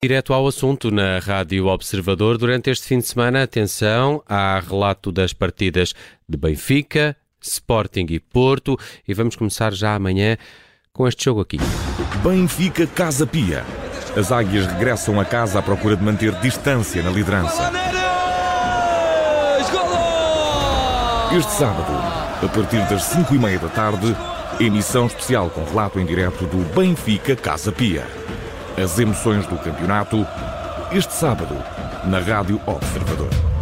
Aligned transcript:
Direto 0.00 0.32
ao 0.32 0.46
assunto 0.46 0.92
na 0.92 1.18
Rádio 1.18 1.66
Observador. 1.66 2.38
Durante 2.38 2.70
este 2.70 2.86
fim 2.86 2.98
de 2.98 3.06
semana, 3.08 3.42
atenção, 3.42 4.22
há 4.28 4.60
relato 4.60 5.10
das 5.10 5.32
partidas 5.32 5.92
de 6.28 6.36
Benfica, 6.36 7.16
Sporting 7.40 8.06
e 8.10 8.20
Porto. 8.20 8.78
E 9.08 9.12
vamos 9.12 9.34
começar 9.34 9.72
já 9.72 9.96
amanhã 9.96 10.36
com 10.92 11.08
este 11.08 11.24
jogo 11.24 11.40
aqui. 11.40 11.58
Benfica 12.22 12.86
Casa 12.86 13.26
Pia. 13.26 13.64
As 14.16 14.30
águias 14.30 14.66
regressam 14.66 15.18
a 15.18 15.24
casa 15.24 15.58
à 15.58 15.62
procura 15.62 15.96
de 15.96 16.04
manter 16.04 16.32
distância 16.36 17.02
na 17.02 17.10
liderança. 17.10 17.72
Este 21.36 21.50
sábado, 21.50 21.92
a 22.40 22.48
partir 22.54 22.88
das 22.88 23.02
5 23.02 23.34
e 23.34 23.38
meia 23.40 23.58
da 23.58 23.68
tarde, 23.68 24.16
emissão 24.60 25.08
especial 25.08 25.50
com 25.50 25.64
relato 25.64 25.98
em 25.98 26.06
direto 26.06 26.46
do 26.46 26.58
Benfica 26.72 27.34
Casa 27.34 27.72
Pia. 27.72 28.27
As 28.80 28.96
emoções 28.96 29.44
do 29.48 29.58
campeonato, 29.58 30.24
este 30.92 31.12
sábado, 31.12 31.56
na 32.04 32.20
Rádio 32.20 32.60
Observador. 32.64 33.57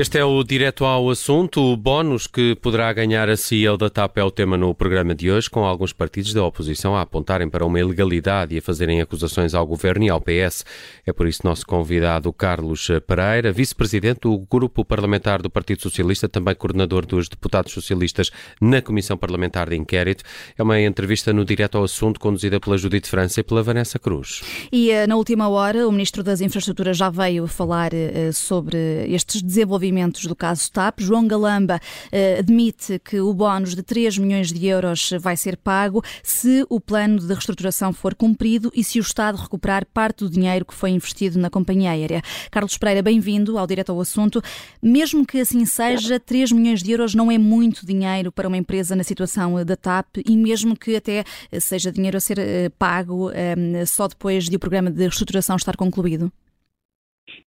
Este 0.00 0.16
é 0.16 0.24
o 0.24 0.42
direto 0.42 0.86
ao 0.86 1.10
assunto. 1.10 1.60
O 1.60 1.76
bónus 1.76 2.26
que 2.26 2.54
poderá 2.54 2.90
ganhar 2.90 3.28
a 3.28 3.36
CEO 3.36 3.76
da 3.76 3.90
TAP 3.90 4.16
é 4.16 4.24
o 4.24 4.30
tema 4.30 4.56
no 4.56 4.74
programa 4.74 5.14
de 5.14 5.30
hoje, 5.30 5.50
com 5.50 5.62
alguns 5.62 5.92
partidos 5.92 6.32
da 6.32 6.42
oposição 6.42 6.96
a 6.96 7.02
apontarem 7.02 7.50
para 7.50 7.66
uma 7.66 7.78
ilegalidade 7.78 8.54
e 8.54 8.58
a 8.58 8.62
fazerem 8.62 9.02
acusações 9.02 9.52
ao 9.54 9.66
governo 9.66 10.06
e 10.06 10.08
ao 10.08 10.18
PS. 10.18 10.64
É 11.04 11.12
por 11.12 11.28
isso 11.28 11.42
nosso 11.44 11.66
convidado 11.66 12.32
Carlos 12.32 12.88
Pereira, 13.06 13.52
vice-presidente 13.52 14.20
do 14.20 14.38
Grupo 14.38 14.86
Parlamentar 14.86 15.42
do 15.42 15.50
Partido 15.50 15.82
Socialista, 15.82 16.26
também 16.30 16.54
coordenador 16.54 17.04
dos 17.04 17.28
deputados 17.28 17.70
socialistas 17.70 18.30
na 18.58 18.80
Comissão 18.80 19.18
Parlamentar 19.18 19.68
de 19.68 19.76
Inquérito. 19.76 20.24
É 20.56 20.62
uma 20.62 20.80
entrevista 20.80 21.30
no 21.30 21.44
direto 21.44 21.76
ao 21.76 21.84
assunto 21.84 22.18
conduzida 22.18 22.58
pela 22.58 22.78
Judite 22.78 23.06
França 23.06 23.40
e 23.40 23.42
pela 23.42 23.62
Vanessa 23.62 23.98
Cruz. 23.98 24.40
E 24.72 24.92
eh, 24.92 25.06
na 25.06 25.16
última 25.16 25.50
hora, 25.50 25.86
o 25.86 25.92
Ministro 25.92 26.22
das 26.22 26.40
Infraestruturas 26.40 26.96
já 26.96 27.10
veio 27.10 27.46
falar 27.46 27.92
eh, 27.92 28.32
sobre 28.32 28.78
estes 29.06 29.42
desenvolvimentos 29.42 29.89
desenvolvimentos 29.90 30.24
do 30.24 30.36
caso 30.36 30.70
TAP. 30.70 31.00
João 31.00 31.26
Galamba 31.26 31.80
eh, 32.10 32.38
admite 32.38 32.98
que 33.04 33.20
o 33.20 33.34
bónus 33.34 33.74
de 33.74 33.82
3 33.82 34.18
milhões 34.18 34.52
de 34.52 34.66
euros 34.66 35.10
vai 35.20 35.36
ser 35.36 35.56
pago 35.56 36.02
se 36.22 36.64
o 36.68 36.80
plano 36.80 37.18
de 37.18 37.26
reestruturação 37.26 37.92
for 37.92 38.14
cumprido 38.14 38.70
e 38.74 38.82
se 38.84 38.98
o 38.98 39.02
Estado 39.02 39.36
recuperar 39.36 39.84
parte 39.86 40.24
do 40.24 40.30
dinheiro 40.30 40.64
que 40.64 40.74
foi 40.74 40.90
investido 40.90 41.38
na 41.38 41.50
companhia 41.50 41.90
aérea. 41.90 42.22
Carlos 42.50 42.78
Pereira, 42.78 43.02
bem-vindo 43.02 43.58
ao 43.58 43.66
Direto 43.66 43.90
ao 43.90 44.00
Assunto. 44.00 44.42
Mesmo 44.82 45.26
que 45.26 45.40
assim 45.40 45.64
seja, 45.66 46.18
3 46.20 46.52
milhões 46.52 46.82
de 46.82 46.92
euros 46.92 47.14
não 47.14 47.30
é 47.30 47.38
muito 47.38 47.84
dinheiro 47.84 48.30
para 48.30 48.48
uma 48.48 48.56
empresa 48.56 48.94
na 48.94 49.04
situação 49.04 49.64
da 49.64 49.76
TAP 49.76 50.18
e 50.24 50.36
mesmo 50.36 50.76
que 50.76 50.96
até 50.96 51.24
seja 51.60 51.90
dinheiro 51.90 52.16
a 52.16 52.20
ser 52.20 52.38
eh, 52.38 52.68
pago 52.78 53.30
eh, 53.32 53.84
só 53.86 54.06
depois 54.06 54.48
de 54.48 54.56
o 54.56 54.58
programa 54.58 54.90
de 54.90 55.02
reestruturação 55.02 55.56
estar 55.56 55.76
concluído. 55.76 56.30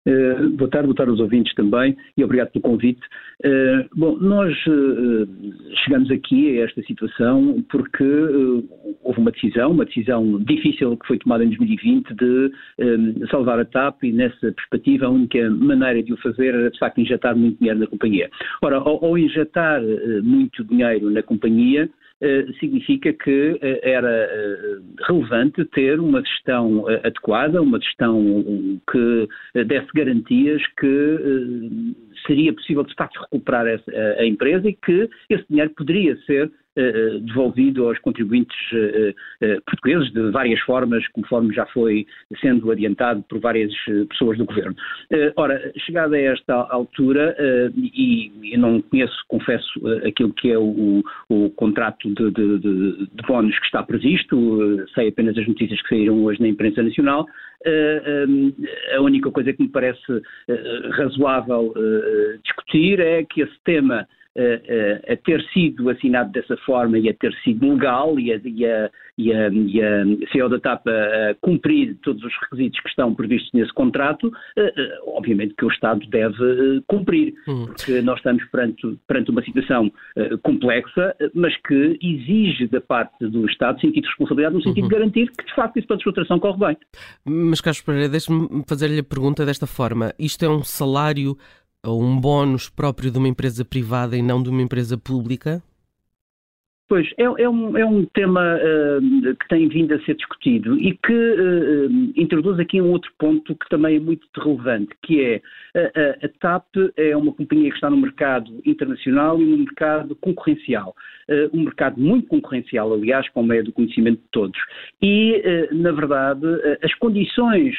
Uh, 0.06 0.50
boa 0.56 0.68
tarde, 0.68 0.86
boa 0.86 0.96
tarde 0.96 1.10
aos 1.10 1.20
ouvintes 1.20 1.54
também 1.54 1.96
e 2.16 2.24
obrigado 2.24 2.50
pelo 2.50 2.62
convite. 2.62 3.00
Uh, 3.44 3.88
bom, 3.96 4.16
nós 4.18 4.52
uh, 4.66 5.28
chegamos 5.84 6.10
aqui 6.10 6.58
a 6.58 6.64
esta 6.64 6.82
situação 6.82 7.64
porque 7.70 8.04
houve 9.02 9.20
uma 9.20 9.30
decisão, 9.30 9.70
uma 9.70 9.84
decisão 9.84 10.38
difícil 10.40 10.96
que 10.96 11.06
foi 11.06 11.18
tomada 11.18 11.44
em 11.44 11.48
2020 11.48 12.14
de 12.14 12.52
salvar 13.30 13.58
a 13.60 13.64
TAP 13.64 14.02
e 14.04 14.12
nessa 14.12 14.52
perspectiva 14.52 15.06
a 15.06 15.10
única 15.10 15.50
maneira 15.50 16.02
de 16.02 16.12
o 16.12 16.16
fazer 16.18 16.54
era 16.54 16.70
de 16.70 16.78
facto 16.78 17.00
injetar 17.00 17.36
muito 17.36 17.58
dinheiro 17.58 17.80
na 17.80 17.86
companhia. 17.86 18.30
Ora, 18.62 18.76
ao, 18.76 19.04
ao 19.04 19.16
injetar 19.16 19.80
muito 20.22 20.64
dinheiro 20.64 21.10
na 21.10 21.22
companhia, 21.22 21.88
significa 22.60 23.12
que 23.12 23.58
eh, 23.60 23.80
era 23.82 24.08
eh, 24.08 24.78
relevante 25.06 25.64
ter 25.66 25.98
uma 25.98 26.22
gestão 26.22 26.86
adequada, 26.88 27.60
uma 27.60 27.80
gestão 27.80 28.80
que 28.90 29.28
desse 29.64 29.88
garantias 29.94 30.62
que 30.78 31.94
seria 32.26 32.52
possível 32.52 32.84
de 32.84 32.94
facto 32.94 33.20
recuperar 33.20 33.66
a 34.18 34.24
empresa 34.24 34.68
e 34.68 34.74
que 34.74 35.08
esse 35.28 35.44
dinheiro 35.48 35.70
poderia 35.76 36.16
ser 36.24 36.46
eh, 36.46 36.48
eh, 36.48 36.61
devolvido 37.22 37.88
aos 37.88 37.98
contribuintes 37.98 38.56
eh, 38.72 39.60
portugueses 39.66 40.10
de 40.12 40.30
várias 40.30 40.60
formas, 40.60 41.06
conforme 41.08 41.54
já 41.54 41.66
foi 41.66 42.06
sendo 42.40 42.70
adiantado 42.70 43.22
por 43.28 43.40
várias 43.40 43.72
pessoas 44.08 44.38
do 44.38 44.44
governo. 44.44 44.74
Ora, 45.36 45.72
chegada 45.78 46.16
a 46.16 46.20
esta 46.20 46.54
altura, 46.54 47.36
e 47.76 48.32
eu 48.52 48.58
não 48.58 48.80
conheço, 48.82 49.14
confesso, 49.28 49.68
aquilo 50.06 50.32
que 50.32 50.50
é 50.50 50.58
o, 50.58 51.02
o 51.28 51.50
contrato 51.50 52.08
de, 52.14 52.30
de, 52.30 52.58
de, 52.58 53.06
de 53.06 53.26
bónus 53.26 53.58
que 53.58 53.66
está 53.66 53.82
previsto, 53.82 54.86
sei 54.94 55.08
apenas 55.08 55.36
as 55.36 55.46
notícias 55.46 55.80
que 55.82 55.88
saíram 55.88 56.24
hoje 56.24 56.40
na 56.40 56.48
imprensa 56.48 56.82
nacional, 56.82 57.26
a 58.96 59.00
única 59.00 59.30
coisa 59.30 59.52
que 59.52 59.62
me 59.62 59.68
parece 59.68 60.00
razoável 60.92 61.74
discutir 62.42 63.00
é 63.00 63.24
que 63.24 63.42
esse 63.42 63.58
tema 63.64 64.06
a, 64.36 65.12
a, 65.12 65.16
ter 65.16 65.42
sido 65.52 65.90
assinado 65.90 66.32
dessa 66.32 66.56
forma 66.58 66.98
e 66.98 67.08
a 67.08 67.14
ter 67.14 67.34
sido 67.42 67.74
legal 67.74 68.18
e 68.18 68.32
a, 68.32 68.40
e 68.44 68.66
a, 68.66 68.90
e 69.18 69.32
a, 69.32 69.48
e 69.48 69.82
a 69.82 70.04
CEO 70.30 70.48
da 70.48 70.58
TAP 70.58 70.86
a 70.88 71.34
cumprir 71.40 71.96
todos 72.02 72.22
os 72.24 72.32
requisitos 72.42 72.80
que 72.80 72.88
estão 72.88 73.14
previstos 73.14 73.50
nesse 73.52 73.72
contrato, 73.72 74.32
eh, 74.56 74.72
eh, 74.74 74.98
obviamente 75.06 75.54
que 75.54 75.64
o 75.64 75.68
Estado 75.68 76.00
deve 76.08 76.42
eh, 76.42 76.82
cumprir, 76.86 77.34
hum. 77.46 77.66
porque 77.66 78.00
nós 78.00 78.16
estamos 78.18 78.44
perante, 78.46 78.98
perante 79.06 79.30
uma 79.30 79.42
situação 79.42 79.92
complexa, 80.42 81.14
mas 81.34 81.54
que 81.62 81.98
exige 82.02 82.66
da 82.68 82.80
parte 82.80 83.26
do 83.26 83.46
Estado 83.46 83.80
sentido 83.80 84.02
de 84.02 84.08
responsabilidade 84.08 84.54
no 84.54 84.62
sentido 84.62 84.84
uhum. 84.84 84.88
de 84.88 84.94
garantir 84.94 85.30
que, 85.30 85.44
de 85.44 85.54
facto, 85.54 85.76
esse 85.76 85.86
plano 85.86 86.02
de 86.02 86.08
exploração 86.08 86.38
corre 86.38 86.58
bem. 86.58 86.76
Mas, 87.24 87.60
Carlos 87.60 87.80
Pereira, 87.82 88.08
deixe-me 88.08 88.64
fazer-lhe 88.66 89.00
a 89.00 89.04
pergunta 89.04 89.44
desta 89.44 89.66
forma. 89.66 90.12
Isto 90.18 90.44
é 90.44 90.48
um 90.48 90.62
salário 90.62 91.36
um 91.90 92.18
bónus 92.18 92.68
próprio 92.68 93.10
de 93.10 93.18
uma 93.18 93.28
empresa 93.28 93.64
privada 93.64 94.16
e 94.16 94.22
não 94.22 94.40
de 94.42 94.48
uma 94.48 94.62
empresa 94.62 94.96
pública? 94.96 95.62
Pois, 96.92 97.08
é, 97.16 97.22
é, 97.22 97.48
um, 97.48 97.74
é 97.74 97.86
um 97.86 98.04
tema 98.04 98.54
uh, 98.54 99.34
que 99.36 99.48
tem 99.48 99.66
vindo 99.66 99.94
a 99.94 100.00
ser 100.00 100.14
discutido 100.14 100.78
e 100.78 100.94
que 100.94 101.10
uh, 101.10 102.12
introduz 102.14 102.60
aqui 102.60 102.82
um 102.82 102.90
outro 102.90 103.10
ponto 103.18 103.54
que 103.54 103.66
também 103.70 103.96
é 103.96 103.98
muito 103.98 104.28
relevante, 104.36 104.90
que 105.02 105.24
é 105.24 105.40
a, 105.74 106.26
a, 106.26 106.28
TAP 106.38 106.66
é 106.98 107.16
uma 107.16 107.32
companhia 107.32 107.70
que 107.70 107.76
está 107.76 107.88
no 107.88 107.96
mercado 107.96 108.60
internacional 108.66 109.40
e 109.40 109.44
no 109.46 109.56
mercado 109.56 110.14
concorrencial. 110.16 110.94
Uh, 111.30 111.56
um 111.56 111.62
mercado 111.62 111.98
muito 111.98 112.28
concorrencial, 112.28 112.92
aliás, 112.92 113.26
como 113.30 113.54
é 113.54 113.62
do 113.62 113.72
conhecimento 113.72 114.18
de 114.18 114.28
todos. 114.30 114.60
E, 115.00 115.42
na 115.72 115.92
verdade, 115.92 116.44
as 116.82 116.92
condições 116.96 117.74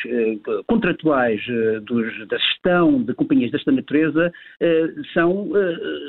contratuais 0.65 1.39
dos, 1.83 2.27
da 2.29 2.37
gestão 2.37 3.03
de 3.03 3.13
companhias 3.13 3.51
desta 3.51 3.71
natureza 3.71 4.31
são 5.13 5.51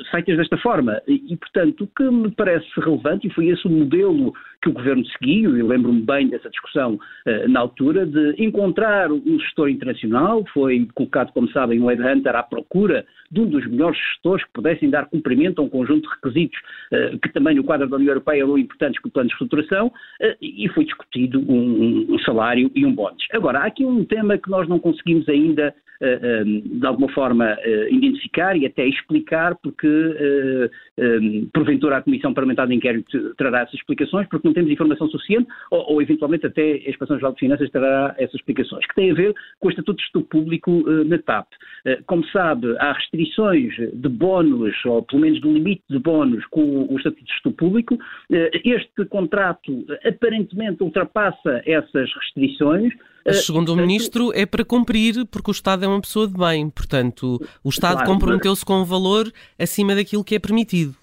feitas 0.09 0.37
desta 0.37 0.57
forma. 0.57 1.01
E, 1.07 1.35
portanto, 1.37 1.83
o 1.83 1.87
que 1.87 2.03
me 2.09 2.31
parece 2.31 2.67
relevante 2.77 2.94
relevante 2.95 3.27
e 3.27 3.29
foi 3.29 3.47
esse 3.49 3.67
o 3.67 3.69
modelo 3.69 4.33
que 4.65 4.69
o 4.69 4.73
governo 4.73 5.05
seguiu, 5.05 5.55
e 5.55 5.61
lembro-me 5.61 6.01
bem 6.01 6.27
dessa 6.27 6.49
discussão 6.49 6.95
uh, 6.95 7.47
na 7.47 7.59
altura, 7.59 8.03
de 8.05 8.33
encontrar 8.43 9.11
um 9.11 9.39
gestor 9.39 9.69
internacional, 9.69 10.43
foi 10.51 10.87
colocado, 10.95 11.31
como 11.33 11.47
sabem, 11.51 11.79
um 11.79 11.85
headhunter 11.85 12.35
à 12.35 12.41
procura 12.41 13.05
de 13.31 13.41
um 13.41 13.45
dos 13.45 13.65
melhores 13.67 13.97
gestores 13.97 14.43
que 14.45 14.51
pudessem 14.53 14.89
dar 14.89 15.05
cumprimento 15.05 15.61
a 15.61 15.65
um 15.65 15.69
conjunto 15.69 16.09
de 16.09 16.15
requisitos 16.15 16.59
uh, 16.91 17.19
que 17.19 17.31
também 17.31 17.55
no 17.55 17.63
quadro 17.63 17.87
da 17.87 17.95
União 17.95 18.09
Europeia 18.09 18.41
eram 18.41 18.57
importantes 18.57 18.99
que 18.99 19.07
o 19.07 19.11
plano 19.11 19.27
de 19.27 19.33
estruturação, 19.33 19.87
uh, 19.87 20.35
e 20.41 20.67
foi 20.69 20.85
discutido 20.85 21.39
um, 21.39 22.07
um, 22.09 22.19
salário 22.19 22.71
e 22.73 22.83
um 22.85 22.91
bónus. 22.91 23.23
Agora, 23.33 23.59
há 23.59 23.65
aqui 23.65 23.85
um 23.85 24.03
tema 24.03 24.37
que 24.37 24.49
nós 24.49 24.67
não 24.67 24.79
conseguimos 24.79 25.29
ainda 25.29 25.73
de 26.01 26.85
alguma 26.85 27.07
forma 27.13 27.57
identificar 27.89 28.57
e 28.57 28.65
até 28.65 28.85
explicar, 28.85 29.55
porque 29.55 29.87
porventura 31.53 31.97
a 31.97 32.01
Comissão 32.01 32.33
Parlamentar 32.33 32.67
de 32.67 32.75
Inquérito 32.75 33.33
trará 33.35 33.61
essas 33.61 33.75
explicações, 33.75 34.27
porque 34.27 34.45
não 34.45 34.53
temos 34.55 34.71
informação 34.71 35.07
suficiente, 35.09 35.47
ou, 35.69 35.93
ou 35.93 36.01
eventualmente 36.01 36.47
até 36.47 36.73
a 36.73 36.89
Inspeção-Geral 36.89 37.33
de 37.33 37.39
Finanças 37.39 37.69
trará 37.69 38.15
essas 38.17 38.35
explicações, 38.35 38.85
que 38.87 38.95
têm 38.95 39.11
a 39.11 39.13
ver 39.13 39.33
com 39.59 39.67
o 39.67 39.69
Estatuto 39.69 39.97
de 39.97 40.03
Estudo 40.03 40.25
Público 40.25 40.83
na 41.05 41.19
TAP. 41.19 41.47
como 42.07 42.25
sabe, 42.29 42.75
há 42.79 42.93
restrições 42.93 43.73
de 43.75 44.09
bónus, 44.09 44.73
ou 44.85 45.03
pelo 45.03 45.21
menos 45.21 45.39
do 45.41 45.51
limite 45.51 45.83
de 45.89 45.99
bónus 45.99 46.45
com 46.47 46.87
o 46.89 46.97
Estatuto 46.97 47.23
de 47.23 47.31
Estudo 47.31 47.55
Público. 47.55 47.97
este 48.29 49.05
contrato 49.05 49.85
aparentemente 50.03 50.83
ultrapassa 50.83 51.61
essas 51.65 52.09
restrições, 52.13 52.93
segundo 53.33 53.73
o 53.73 53.75
Ministro, 53.75 54.31
é 54.33 54.45
para 54.45 54.63
cumprir, 54.63 55.25
porque 55.27 55.49
o 55.49 55.51
Estado 55.51 55.83
é 55.83 55.87
uma 55.87 56.01
pessoa 56.01 56.27
de 56.27 56.37
bem. 56.37 56.69
Portanto, 56.69 57.41
o 57.63 57.69
Estado 57.69 57.97
claro, 57.97 58.11
comprometeu-se 58.11 58.63
com 58.63 58.81
um 58.81 58.85
valor 58.85 59.31
acima 59.59 59.95
daquilo 59.95 60.23
que 60.23 60.35
é 60.35 60.39
permitido. 60.39 60.95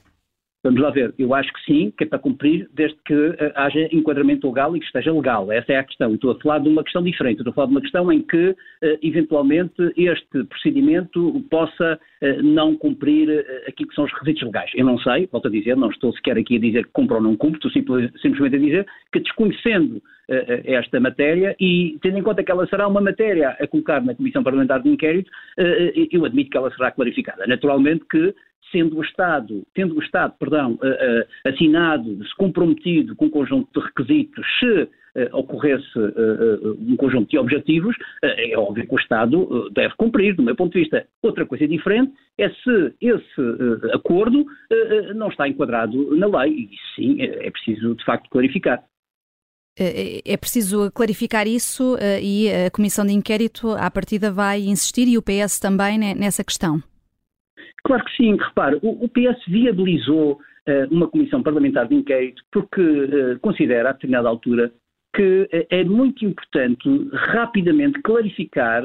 Vamos 0.64 0.80
lá 0.80 0.90
ver, 0.90 1.12
eu 1.18 1.34
acho 1.34 1.52
que 1.52 1.64
sim, 1.64 1.92
que 1.98 2.04
é 2.04 2.06
para 2.06 2.20
cumprir, 2.20 2.68
desde 2.72 2.96
que 3.04 3.14
uh, 3.14 3.36
haja 3.56 3.88
enquadramento 3.90 4.46
legal 4.46 4.76
e 4.76 4.78
que 4.78 4.86
esteja 4.86 5.12
legal. 5.12 5.50
Essa 5.50 5.72
é 5.72 5.76
a 5.76 5.82
questão. 5.82 6.14
Estou 6.14 6.30
a 6.30 6.38
falar 6.38 6.60
de 6.60 6.68
uma 6.68 6.84
questão 6.84 7.02
diferente. 7.02 7.38
Estou 7.38 7.50
a 7.50 7.54
falar 7.54 7.66
de 7.66 7.72
uma 7.72 7.80
questão 7.80 8.12
em 8.12 8.22
que, 8.22 8.50
uh, 8.50 8.56
eventualmente, 9.02 9.92
este 9.96 10.44
procedimento 10.44 11.44
possa 11.50 11.98
uh, 12.22 12.42
não 12.44 12.76
cumprir 12.76 13.44
aquilo 13.66 13.88
que 13.88 13.94
são 13.96 14.04
os 14.04 14.12
requisitos 14.12 14.44
legais. 14.44 14.70
Eu 14.76 14.86
não 14.86 14.98
sei, 14.98 15.28
volto 15.32 15.48
a 15.48 15.50
dizer, 15.50 15.76
não 15.76 15.90
estou 15.90 16.12
sequer 16.12 16.38
aqui 16.38 16.56
a 16.56 16.60
dizer 16.60 16.84
que 16.84 16.92
cumpre 16.92 17.16
ou 17.16 17.22
não 17.22 17.36
cumpre, 17.36 17.58
estou 17.58 18.00
simplesmente 18.20 18.54
a 18.54 18.58
dizer 18.60 18.86
que, 19.12 19.18
desconhecendo 19.18 20.00
esta 20.64 20.98
matéria 21.00 21.54
e 21.60 21.98
tendo 22.00 22.16
em 22.16 22.22
conta 22.22 22.42
que 22.42 22.50
ela 22.50 22.66
será 22.68 22.86
uma 22.86 23.00
matéria 23.00 23.50
a 23.60 23.66
colocar 23.66 24.00
na 24.00 24.14
Comissão 24.14 24.42
Parlamentar 24.42 24.80
de 24.80 24.88
Inquérito, 24.88 25.30
eu 26.10 26.24
admito 26.24 26.48
que 26.48 26.56
ela 26.56 26.70
será 26.70 26.90
clarificada. 26.92 27.44
Naturalmente 27.46 28.04
que 28.08 28.32
sendo 28.70 28.98
o 28.98 29.02
Estado, 29.02 29.62
tendo 29.74 29.96
o 29.96 30.02
Estado, 30.02 30.34
perdão, 30.38 30.78
assinado, 31.44 32.24
se 32.26 32.34
comprometido 32.36 33.16
com 33.16 33.26
um 33.26 33.30
conjunto 33.30 33.68
de 33.78 33.86
requisitos, 33.86 34.46
se 34.58 34.88
ocorresse 35.32 35.86
um 36.78 36.96
conjunto 36.96 37.28
de 37.28 37.36
objetivos, 37.36 37.94
é 38.22 38.56
óbvio 38.56 38.86
que 38.86 38.94
o 38.94 38.98
Estado 38.98 39.68
deve 39.70 39.94
cumprir, 39.96 40.34
do 40.34 40.42
meu 40.42 40.56
ponto 40.56 40.72
de 40.72 40.80
vista. 40.80 41.06
Outra 41.22 41.44
coisa 41.44 41.68
diferente 41.68 42.14
é 42.38 42.48
se 42.48 42.94
esse 42.98 43.92
acordo 43.92 44.46
não 45.14 45.28
está 45.28 45.46
enquadrado 45.46 46.16
na 46.16 46.26
lei, 46.26 46.70
e 46.70 46.76
sim, 46.96 47.20
é 47.20 47.50
preciso 47.50 47.94
de 47.94 48.04
facto 48.04 48.30
clarificar. 48.30 48.82
É 49.78 50.36
preciso 50.36 50.90
clarificar 50.92 51.46
isso 51.46 51.96
e 52.22 52.50
a 52.50 52.70
Comissão 52.70 53.04
de 53.04 53.12
Inquérito, 53.12 53.70
à 53.72 53.90
partida, 53.90 54.30
vai 54.30 54.60
insistir 54.60 55.08
e 55.08 55.18
o 55.18 55.22
PS 55.22 55.58
também 55.58 55.98
nessa 55.98 56.42
questão. 56.42 56.82
Claro 57.84 58.04
que 58.04 58.16
sim, 58.16 58.36
repare, 58.36 58.78
o, 58.82 59.08
PS 59.08 59.44
viabilizou 59.48 60.34
uh, 60.34 60.94
uma 60.94 61.08
comissão 61.08 61.42
parlamentar 61.42 61.88
de 61.88 61.96
inquérito 61.96 62.42
porque 62.52 62.80
uh, 62.80 63.38
considera, 63.40 63.90
a 63.90 63.92
determinada 63.92 64.28
altura, 64.28 64.72
que 65.14 65.42
uh, 65.42 65.66
é 65.68 65.82
muito 65.82 66.24
importante 66.24 66.88
rapidamente 67.12 68.00
clarificar 68.02 68.84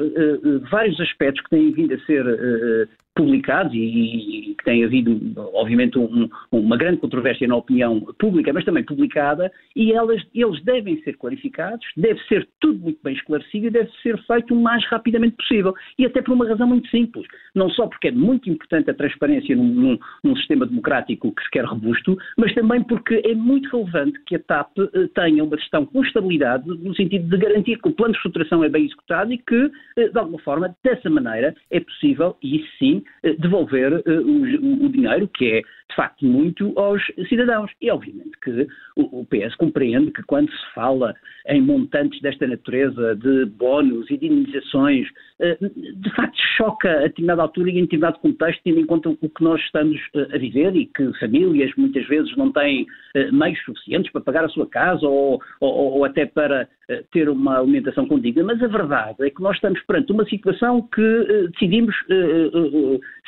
vários 0.70 1.00
aspectos 1.00 1.42
que 1.44 1.50
têm 1.50 1.72
vindo 1.72 1.94
a 1.94 1.98
ser 2.00 2.88
publicados 3.18 3.74
e, 3.74 3.78
e, 3.78 4.54
que 4.54 4.64
tem 4.64 4.84
havido, 4.84 5.20
obviamente, 5.54 5.98
um, 5.98 6.28
uma 6.52 6.76
grande 6.76 6.98
controvérsia 6.98 7.48
na 7.48 7.56
opinião 7.56 8.00
pública, 8.16 8.52
mas 8.52 8.64
também 8.64 8.84
publicada, 8.84 9.50
e 9.74 9.92
elas, 9.92 10.22
eles 10.32 10.62
devem 10.62 11.02
ser 11.02 11.16
clarificados, 11.16 11.84
deve 11.96 12.20
ser 12.28 12.48
tudo 12.60 12.78
muito 12.78 13.00
bem 13.02 13.14
esclarecido 13.14 13.66
e 13.66 13.70
deve 13.70 13.90
ser 14.04 14.16
feito 14.24 14.54
o 14.54 14.62
mais 14.62 14.86
rapidamente 14.86 15.34
possível. 15.34 15.74
E 15.98 16.06
até 16.06 16.22
por 16.22 16.32
uma 16.32 16.48
razão 16.48 16.68
muito 16.68 16.88
simples. 16.90 17.26
Não 17.56 17.68
só 17.70 17.88
porque 17.88 18.06
é 18.06 18.12
muito 18.12 18.48
importante 18.48 18.88
a 18.88 18.94
transparência 18.94 19.56
num, 19.56 19.66
num, 19.66 19.98
num 20.22 20.36
sistema 20.36 20.64
democrático 20.64 21.34
que 21.34 21.42
se 21.42 21.50
quer 21.50 21.64
robusto, 21.64 22.16
mas 22.36 22.54
também 22.54 22.84
porque 22.84 23.20
é 23.24 23.34
muito 23.34 23.68
relevante 23.76 24.20
que 24.26 24.36
a 24.36 24.38
TAP 24.38 24.78
eh, 24.78 25.08
tenha 25.12 25.42
uma 25.42 25.56
gestão 25.56 25.84
com 25.84 26.04
estabilidade, 26.04 26.68
no 26.68 26.94
sentido 26.94 27.28
de 27.28 27.36
garantir 27.36 27.80
que 27.82 27.88
o 27.88 27.92
plano 27.92 28.12
de 28.12 28.18
estruturação 28.18 28.62
é 28.62 28.68
bem 28.68 28.84
executado 28.84 29.32
e 29.32 29.38
que, 29.38 29.70
eh, 29.96 30.08
de 30.08 30.18
alguma 30.18 30.38
forma, 30.38 30.72
dessa 30.84 31.10
maneira, 31.10 31.52
é 31.68 31.80
possível, 31.80 32.36
e 32.42 32.64
sim, 32.78 33.02
devolver 33.38 34.02
eh, 34.06 34.20
o, 34.20 34.88
dinheiro, 34.88 35.28
que 35.28 35.46
é 35.46 35.60
de 35.60 35.96
facto 35.96 36.24
muito, 36.24 36.72
aos 36.78 37.02
cidadãos. 37.28 37.70
E 37.80 37.90
obviamente 37.90 38.38
que 38.42 38.66
o, 38.94 39.20
o 39.20 39.26
PS 39.26 39.54
compreende 39.56 40.10
que 40.10 40.22
quando 40.22 40.50
se 40.50 40.74
fala 40.74 41.14
em 41.46 41.62
montantes 41.62 42.20
desta 42.20 42.46
natureza 42.46 43.16
de 43.16 43.46
bónus 43.46 44.10
e 44.10 44.18
de 44.18 44.26
indenizações, 44.26 45.08
eh, 45.40 45.56
de 45.60 46.10
facto 46.14 46.36
choca 46.56 46.90
a 46.90 47.02
determinada 47.02 47.42
altura 47.42 47.70
e 47.70 47.78
em 47.78 47.82
determinado 47.82 48.18
contexto, 48.18 48.60
tendo 48.62 48.80
em 48.80 48.86
conta 48.86 49.08
o 49.08 49.16
que 49.16 49.42
nós 49.42 49.60
estamos 49.62 49.98
a 50.14 50.38
viver 50.38 50.76
e 50.76 50.86
que 50.86 51.12
famílias 51.18 51.72
muitas 51.76 52.06
vezes 52.06 52.36
não 52.36 52.52
têm 52.52 52.86
meios 53.32 53.58
suficientes 53.64 54.12
para 54.12 54.20
pagar 54.20 54.44
a 54.44 54.48
sua 54.48 54.66
casa 54.68 55.06
ou, 55.06 55.40
ou, 55.60 55.92
ou 55.94 56.04
até 56.04 56.26
para 56.26 56.68
ter 57.12 57.28
uma 57.28 57.58
alimentação 57.58 58.06
condigna, 58.06 58.44
mas 58.44 58.62
a 58.62 58.66
verdade 58.66 59.16
é 59.20 59.30
que 59.30 59.42
nós 59.42 59.56
estamos 59.56 59.80
perante 59.82 60.12
uma 60.12 60.24
situação 60.26 60.82
que 60.82 61.48
decidimos 61.52 61.94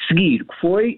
seguir, 0.09 0.45
que 0.45 0.61
foi 0.61 0.97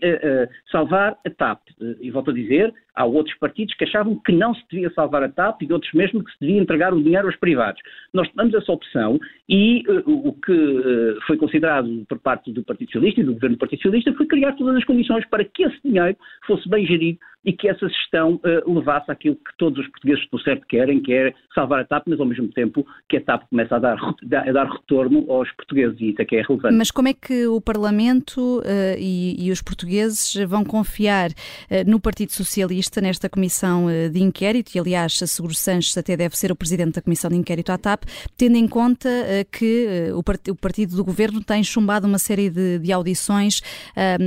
salvar 0.70 1.18
a 1.26 1.30
TAP. 1.30 1.60
e 2.00 2.10
volto 2.10 2.30
a 2.30 2.34
dizer, 2.34 2.72
há 2.94 3.04
outros 3.04 3.36
partidos 3.38 3.74
que 3.74 3.84
achavam 3.84 4.20
que 4.24 4.32
não 4.32 4.54
se 4.54 4.62
devia 4.70 4.90
salvar 4.90 5.22
a 5.22 5.28
TAP 5.28 5.62
e 5.62 5.72
outros 5.72 5.92
mesmo 5.92 6.22
que 6.22 6.32
se 6.32 6.38
devia 6.40 6.60
entregar 6.60 6.92
o 6.92 7.02
dinheiro 7.02 7.26
aos 7.26 7.36
privados. 7.36 7.80
Nós 8.12 8.28
tomamos 8.30 8.54
essa 8.54 8.72
opção 8.72 9.18
e 9.48 9.82
o 10.06 10.32
que 10.32 11.16
foi 11.26 11.36
considerado 11.36 12.04
por 12.08 12.18
parte 12.18 12.52
do 12.52 12.62
Partido 12.62 12.88
Socialista 12.88 13.20
e 13.20 13.24
do 13.24 13.34
governo 13.34 13.56
do 13.56 13.60
Partido 13.60 13.82
Socialista 13.82 14.12
foi 14.14 14.26
criar 14.26 14.52
todas 14.52 14.76
as 14.76 14.84
condições 14.84 15.24
para 15.26 15.44
que 15.44 15.64
esse 15.64 15.78
dinheiro 15.84 16.16
fosse 16.46 16.68
bem 16.68 16.86
gerido 16.86 17.18
e 17.44 17.52
que 17.52 17.68
essa 17.68 17.88
gestão 17.88 18.40
levasse 18.66 19.10
àquilo 19.10 19.34
que 19.34 19.56
todos 19.58 19.78
os 19.84 19.90
portugueses 19.90 20.24
do 20.30 20.40
certo 20.40 20.64
querem, 20.68 21.02
que 21.02 21.12
é 21.12 21.34
salvar 21.52 21.80
a 21.80 21.84
TAP, 21.84 22.04
mas 22.06 22.20
ao 22.20 22.26
mesmo 22.26 22.48
tempo 22.48 22.86
que 23.08 23.16
a 23.16 23.20
TAP 23.20 23.48
começa 23.50 23.76
a 23.76 23.78
dar, 23.78 23.98
a 23.98 24.52
dar 24.52 24.70
retorno 24.70 25.26
aos 25.28 25.50
portugueses 25.52 26.00
e 26.00 26.10
isso 26.10 26.22
é 26.22 26.24
que 26.24 26.36
é 26.36 26.42
relevante. 26.42 26.76
Mas 26.76 26.90
como 26.90 27.08
é 27.08 27.14
que 27.14 27.46
o 27.46 27.60
Parlamento 27.60 28.60
uh, 28.60 28.96
e, 28.98 29.46
e, 29.46 29.50
os 29.50 29.60
portugueses 29.60 30.34
vão 30.46 30.64
confiar 30.64 31.30
uh, 31.30 31.90
no 31.90 32.00
Partido 32.00 32.30
Socialista 32.30 32.81
nesta 33.00 33.28
comissão 33.28 33.86
uh, 33.86 34.10
de 34.10 34.22
inquérito 34.22 34.74
e 34.74 34.78
aliás 34.78 35.18
Seguro 35.26 35.54
Sanches 35.54 35.96
até 35.96 36.16
deve 36.16 36.36
ser 36.36 36.50
o 36.50 36.56
presidente 36.56 36.94
da 36.94 37.02
comissão 37.02 37.30
de 37.30 37.36
inquérito 37.36 37.70
à 37.70 37.78
TAP, 37.78 38.04
tendo 38.36 38.56
em 38.56 38.66
conta 38.66 39.08
que 39.50 40.10
o, 40.14 40.22
part 40.22 40.50
o, 40.50 40.56
partido 40.56 40.96
do 40.96 41.04
governo 41.04 41.42
tem 41.42 41.62
chumbado 41.62 42.06
uma 42.06 42.18
série 42.18 42.50
de, 42.50 42.78
de 42.78 42.92
audições 42.92 43.60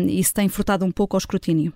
e 0.08 0.24
se 0.24 0.34
tem 0.34 0.48
furtado 0.50 0.86
um 0.86 0.92
pouco 0.92 1.16
ao 1.16 1.20
escrutínio? 1.20 1.74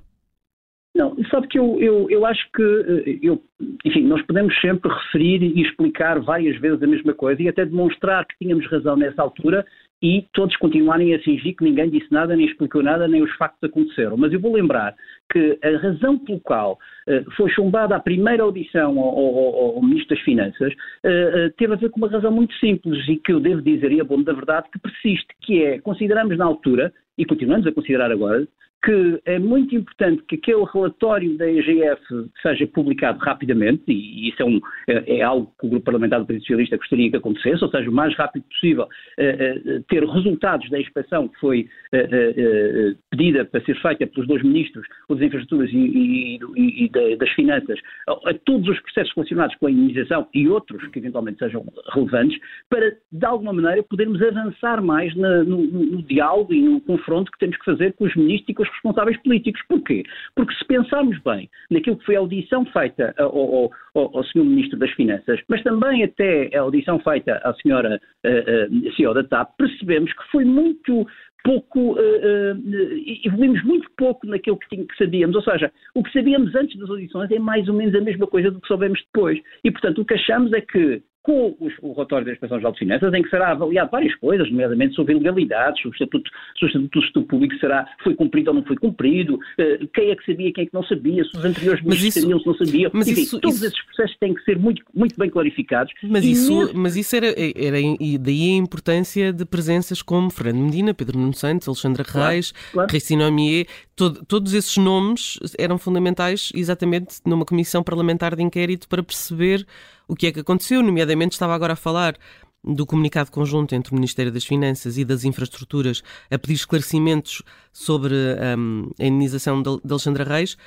Não, 0.96 1.16
sabe 1.31 1.48
que 1.48 1.58
eu, 1.58 1.80
eu, 1.80 2.10
eu 2.10 2.26
acho 2.26 2.46
que, 2.52 2.62
eh, 2.62 3.20
eu, 3.22 3.42
enfim, 3.86 4.04
nós 4.06 4.22
podemos 4.24 4.54
sempre 4.60 4.92
referir 4.92 5.42
e 5.44 5.62
explicar 5.62 6.20
várias 6.20 6.60
vezes 6.60 6.84
a 6.84 6.88
mesma 6.88 7.14
coisa 7.14 7.42
e 7.42 7.48
até 7.48 7.64
demonstrar 7.66 8.25
que 8.25 8.38
tínhamos 8.38 8.66
razão 8.68 8.98
nessa 8.98 9.22
altura 9.22 9.66
e 10.02 10.25
todos 10.34 10.56
continuarem 10.58 11.14
a 11.14 11.20
fingir 11.20 11.56
que 11.56 11.64
ninguém 11.64 11.90
disse 11.90 12.12
nada, 12.12 12.36
nem 12.36 12.46
explicou 12.48 12.82
nada, 12.82 13.08
nem 13.08 13.22
os 13.22 13.34
factos 13.36 13.70
aconteceram. 13.70 14.18
Mas 14.18 14.34
eu 14.34 14.42
vou 14.42 14.54
lembrar 14.54 14.94
que 15.31 15.60
a 15.64 15.78
razão 15.78 16.18
pelo 16.18 16.40
qual 16.40 16.74
uh, 17.08 17.31
foi 17.36 17.50
chumbada 17.52 17.96
a 17.96 18.00
primeira 18.00 18.44
audição 18.44 19.00
ao, 19.00 19.18
ao, 19.18 19.76
ao 19.76 19.81
Ministro 19.84 20.16
das 20.16 20.24
Finanças 20.24 20.74
uh, 20.74 21.52
teve 21.58 21.74
a 21.74 21.78
ver 21.78 21.90
com 21.90 21.98
uma 21.98 22.10
razão 22.10 22.31
muito 22.31 22.54
simples 22.56 23.08
e 23.08 23.18
que 23.18 23.31
eu 23.31 23.40
devo 23.40 23.62
dizer, 23.62 23.92
e 23.92 24.00
é 24.00 24.04
bom 24.04 24.22
da 24.22 24.34
verdade, 24.34 24.70
que 24.72 24.80
persiste, 24.80 25.28
que 25.42 25.64
é, 25.64 25.80
consideramos 25.80 26.38
na 26.38 26.46
altura, 26.46 26.92
e 27.18 27.26
continuamos 27.26 27.68
a 27.68 27.72
considerar 27.72 28.12
agora, 28.12 28.48
que 28.81 29.22
é 29.26 29.38
muito 29.38 29.76
importante 29.76 30.24
que 30.24 30.36
aquele 30.36 30.64
relatório 30.74 31.38
da 31.38 31.50
EGF 31.50 32.02
seja 32.42 32.66
publicado 32.68 33.20
rapidamente, 33.20 33.84
e 33.88 34.30
isso 34.30 34.42
é, 34.42 34.46
um, 34.46 34.62
é, 34.88 35.18
é 35.18 35.22
algo 35.22 35.52
que 35.60 35.68
o 35.68 35.70
Grupo 35.70 35.86
Parlamentar 35.86 36.20
do 36.20 36.26
Partido 36.26 36.42
Socialista 36.44 36.78
gostaria 36.78 37.10
que 37.10 37.18
acontecesse, 37.18 37.64
ou 37.64 37.70
seja, 37.70 37.90
o 37.90 37.94
mais 37.94 38.16
rápido 38.16 38.44
possível 38.44 38.86
uh, 38.86 39.80
uh, 39.80 39.84
ter 39.90 40.04
resultados 40.06 40.70
da 40.70 40.80
inspeção 40.80 41.28
que 41.28 41.40
foi 41.40 41.68
uh, 41.94 42.98
pedida 43.10 43.44
para 43.44 43.62
ser 43.65 43.75
feita 43.82 44.08
pelos 44.08 44.27
dois 44.27 44.44
ministros, 44.44 44.88
o 45.10 45.15
das 45.15 45.24
Infraestruturas 45.24 45.70
e, 45.74 46.39
e, 46.56 46.86
e 46.86 47.18
das 47.18 47.30
Finanças, 47.32 47.80
a, 48.08 48.34
todos 48.46 48.70
os 48.70 48.80
processos 48.82 49.13
relacionados 49.13 49.56
com 49.58 49.68
a 49.68 49.72
indenização 49.72 50.27
e 50.34 50.48
outros 50.48 50.88
que 50.88 51.00
eventualmente 51.00 51.39
sejam 51.39 51.65
relevantes, 51.94 52.39
para, 52.70 52.96
de 53.12 53.25
alguma 53.25 53.51
maneira, 53.51 53.84
podermos 53.84 54.22
avançar 54.22 54.82
mais 54.82 55.13
no, 55.15 55.44
no 55.44 56.01
diálogo 56.03 56.53
e 56.53 56.62
no 56.62 56.80
confronto 56.82 57.30
que 57.32 57.39
temos 57.39 57.58
que 57.58 57.65
fazer 57.65 57.94
com 57.94 58.06
os 58.06 58.15
ministros 58.15 58.50
e 58.50 58.53
com 58.53 58.69
responsáveis 58.72 59.18
políticos. 59.24 59.62
Porquê? 59.68 60.04
Porque 60.36 60.54
se 60.56 60.66
pensarmos 60.66 61.18
bem 61.24 61.50
naquilo 61.70 61.98
que 61.98 62.06
foi 62.06 62.16
a 62.16 62.20
audição 62.20 62.66
feita 62.66 63.14
ao, 63.18 63.38
ao, 63.38 63.72
ao, 63.96 64.18
ao 64.18 64.24
Sr. 64.24 64.44
Ministro 64.44 64.80
das 64.80 64.92
Finanças, 64.92 65.40
mas 65.48 65.62
também 65.64 66.04
até 66.04 66.56
a 66.56 66.62
audição 66.62 67.00
feita 67.00 67.40
à 67.44 67.52
Sra. 67.52 68.00
Uh, 68.26 68.92
CEO 68.96 69.14
da 69.14 69.24
TAP, 69.24 69.56
percebemos 69.58 70.12
que 70.12 70.32
foi 70.32 70.44
muito 70.44 71.08
pouco, 71.44 71.94
uh, 71.94 71.96
uh, 71.96 73.26
evoluímos 73.26 73.64
muito 73.64 73.90
pouco 73.98 74.28
naquilo 74.28 74.58
que, 74.58 74.86
que, 74.86 74.98
sabíamos, 74.98 75.36
ou 75.36 75.42
seja, 75.42 75.72
o 75.96 76.04
que 76.04 76.12
sabíamos 76.12 76.54
antes 76.56 76.78
das 76.78 76.90
audições 76.90 77.32
é 77.32 77.40
mais 77.40 77.68
ou 77.68 77.74
menos 77.74 77.96
a 77.96 78.02
mesma 78.02 78.28
coisa 78.28 78.52
do 78.52 78.60
que 78.60 78.68
soubemos 78.68 79.02
depois. 79.06 79.40
E, 79.64 79.72
portanto, 79.72 80.02
o 80.02 80.06
que 80.06 80.14
achamos 80.16 80.52
é 80.54 80.62
que 80.62 81.02
com 81.22 81.56
o 81.82 81.94
relatório 81.94 82.26
da 82.26 82.32
Inspeção 82.32 82.58
Geral 82.58 82.72
de 82.72 82.80
Finanças, 82.80 83.14
em 83.14 83.22
que 83.22 83.30
será 83.30 83.52
avaliado 83.52 83.92
várias 83.92 84.16
coisas, 84.16 84.50
nomeadamente 84.50 84.96
sobre 84.96 85.14
ilegalidades, 85.14 85.82
se 85.82 85.88
o 85.88 85.92
Estatuto, 85.92 86.30
se 86.58 86.66
o 86.66 86.68
estatuto 86.68 87.00
do 87.00 87.06
Estudo 87.06 87.26
Público 87.28 87.56
será, 87.60 87.88
foi 88.04 88.16
cumprido 88.16 88.52
ou 88.52 88.56
não 88.56 88.64
foi 88.64 88.78
cumprido, 88.78 89.36
uh, 89.36 89.88
quem 89.94 90.12
é 90.12 90.16
que 90.16 90.26
sabia, 90.26 90.54
quem 90.54 90.64
é 90.64 90.68
que 90.68 90.74
não 90.74 90.84
sabia, 90.84 91.24
se 91.26 91.38
os 91.38 91.44
anteriores 91.44 91.84
ministros 91.84 92.14
sabiam, 92.14 92.40
se 92.40 92.48
não 92.48 92.54
sabiam. 92.56 92.92
Mas 92.94 93.08
Enfim, 93.08 93.22
isso, 93.22 93.40
todos 93.40 93.58
isso... 93.58 93.68
esses 93.68 93.86
processos 93.86 94.18
têm 94.20 94.34
que 94.34 94.44
ser 94.44 94.58
muito, 94.58 94.84
muito 94.94 95.16
bem 95.18 95.30
clarificados. 95.30 95.94
Mas 96.04 96.24
isso, 96.24 96.62
nesse... 96.62 96.76
mas 96.76 96.96
isso 96.96 97.16
era, 97.16 97.28
era, 97.28 97.80
e 97.80 98.18
daí 98.18 98.54
a 98.54 98.58
importância 98.58 99.34
de 99.34 99.46
presenças 99.46 100.02
como 100.02 100.30
Fernando 100.30 100.64
Medina, 100.64 100.94
Pedro 100.94 101.20
Nuno 101.20 101.34
Santos, 101.34 101.68
Alexandra 101.68 102.04
Reis, 102.04 102.52
claro, 102.72 102.88
claro. 102.90 103.28
Omier, 103.28 103.68
todo, 103.96 104.26
todos 104.26 104.54
esses 104.54 104.78
nomes 104.78 105.38
eram 105.58 105.78
fundamentais 105.78 106.52
exatamente 106.56 107.18
numa 107.26 107.46
comissão 107.46 107.84
parlamentar 107.84 108.36
de 108.36 108.42
inquérito 108.42 108.88
para 108.88 109.04
perceber 109.04 109.66
o 110.10 110.16
que 110.16 110.28
é 110.28 110.32
que 110.32 110.39
aconteceu, 110.39 110.82
nomeadamente 110.82 111.34
estava 111.34 111.54
agora 111.54 111.74
a 111.74 111.75
falar 111.75 112.18
do 112.63 112.86
comunicado 112.86 113.32
conjunto 113.32 113.74
entre 113.74 113.94
o 113.94 113.96
Ministério 113.96 114.32
das 114.32 114.44
Finanças 114.44 114.98
e 114.98 115.06
das 115.06 115.24
Infraestruturas 115.24 116.01
a 116.30 116.38
pedir 116.38 116.56
esclarecimentos 116.56 117.44
sobre 117.72 118.16
um, 118.58 118.89
a 119.00 119.06
indenização 119.06 119.62
de 119.62 119.70
Alexandra 119.89 120.24
Reis. 120.24 120.58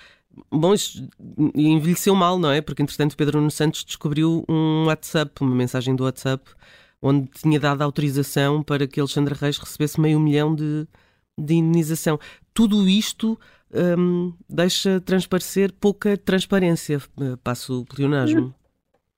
Bom, 0.51 0.73
isto 0.73 1.07
envelheceu 1.55 2.15
mal, 2.15 2.39
não 2.39 2.51
é? 2.51 2.61
Porque 2.63 2.83
entretanto 2.83 3.17
Pedro 3.17 3.39
Nuno 3.39 3.51
Santos 3.51 3.85
descobriu 3.85 4.45
um 4.49 4.85
WhatsApp, 4.87 5.33
uma 5.43 5.55
mensagem 5.55 5.95
do 5.95 6.05
WhatsApp, 6.05 6.49
onde 7.03 7.29
tinha 7.29 7.59
dado 7.59 7.83
autorização 7.83 8.63
para 8.63 8.87
que 8.87 9.01
Alexandre 9.01 9.35
Reis 9.35 9.59
recebesse 9.59 10.01
meio 10.01 10.21
milhão 10.21 10.55
de, 10.55 10.87
de 11.37 11.55
indenização. 11.55 12.19
Tudo 12.55 12.89
isto 12.89 13.39
um, 13.99 14.33
deixa 14.49 15.01
transparecer 15.01 15.73
pouca 15.73 16.17
transparência, 16.17 17.03
eh, 17.21 17.37
passo 17.43 17.81
o 17.81 17.85
pleonasmo. 17.85 18.55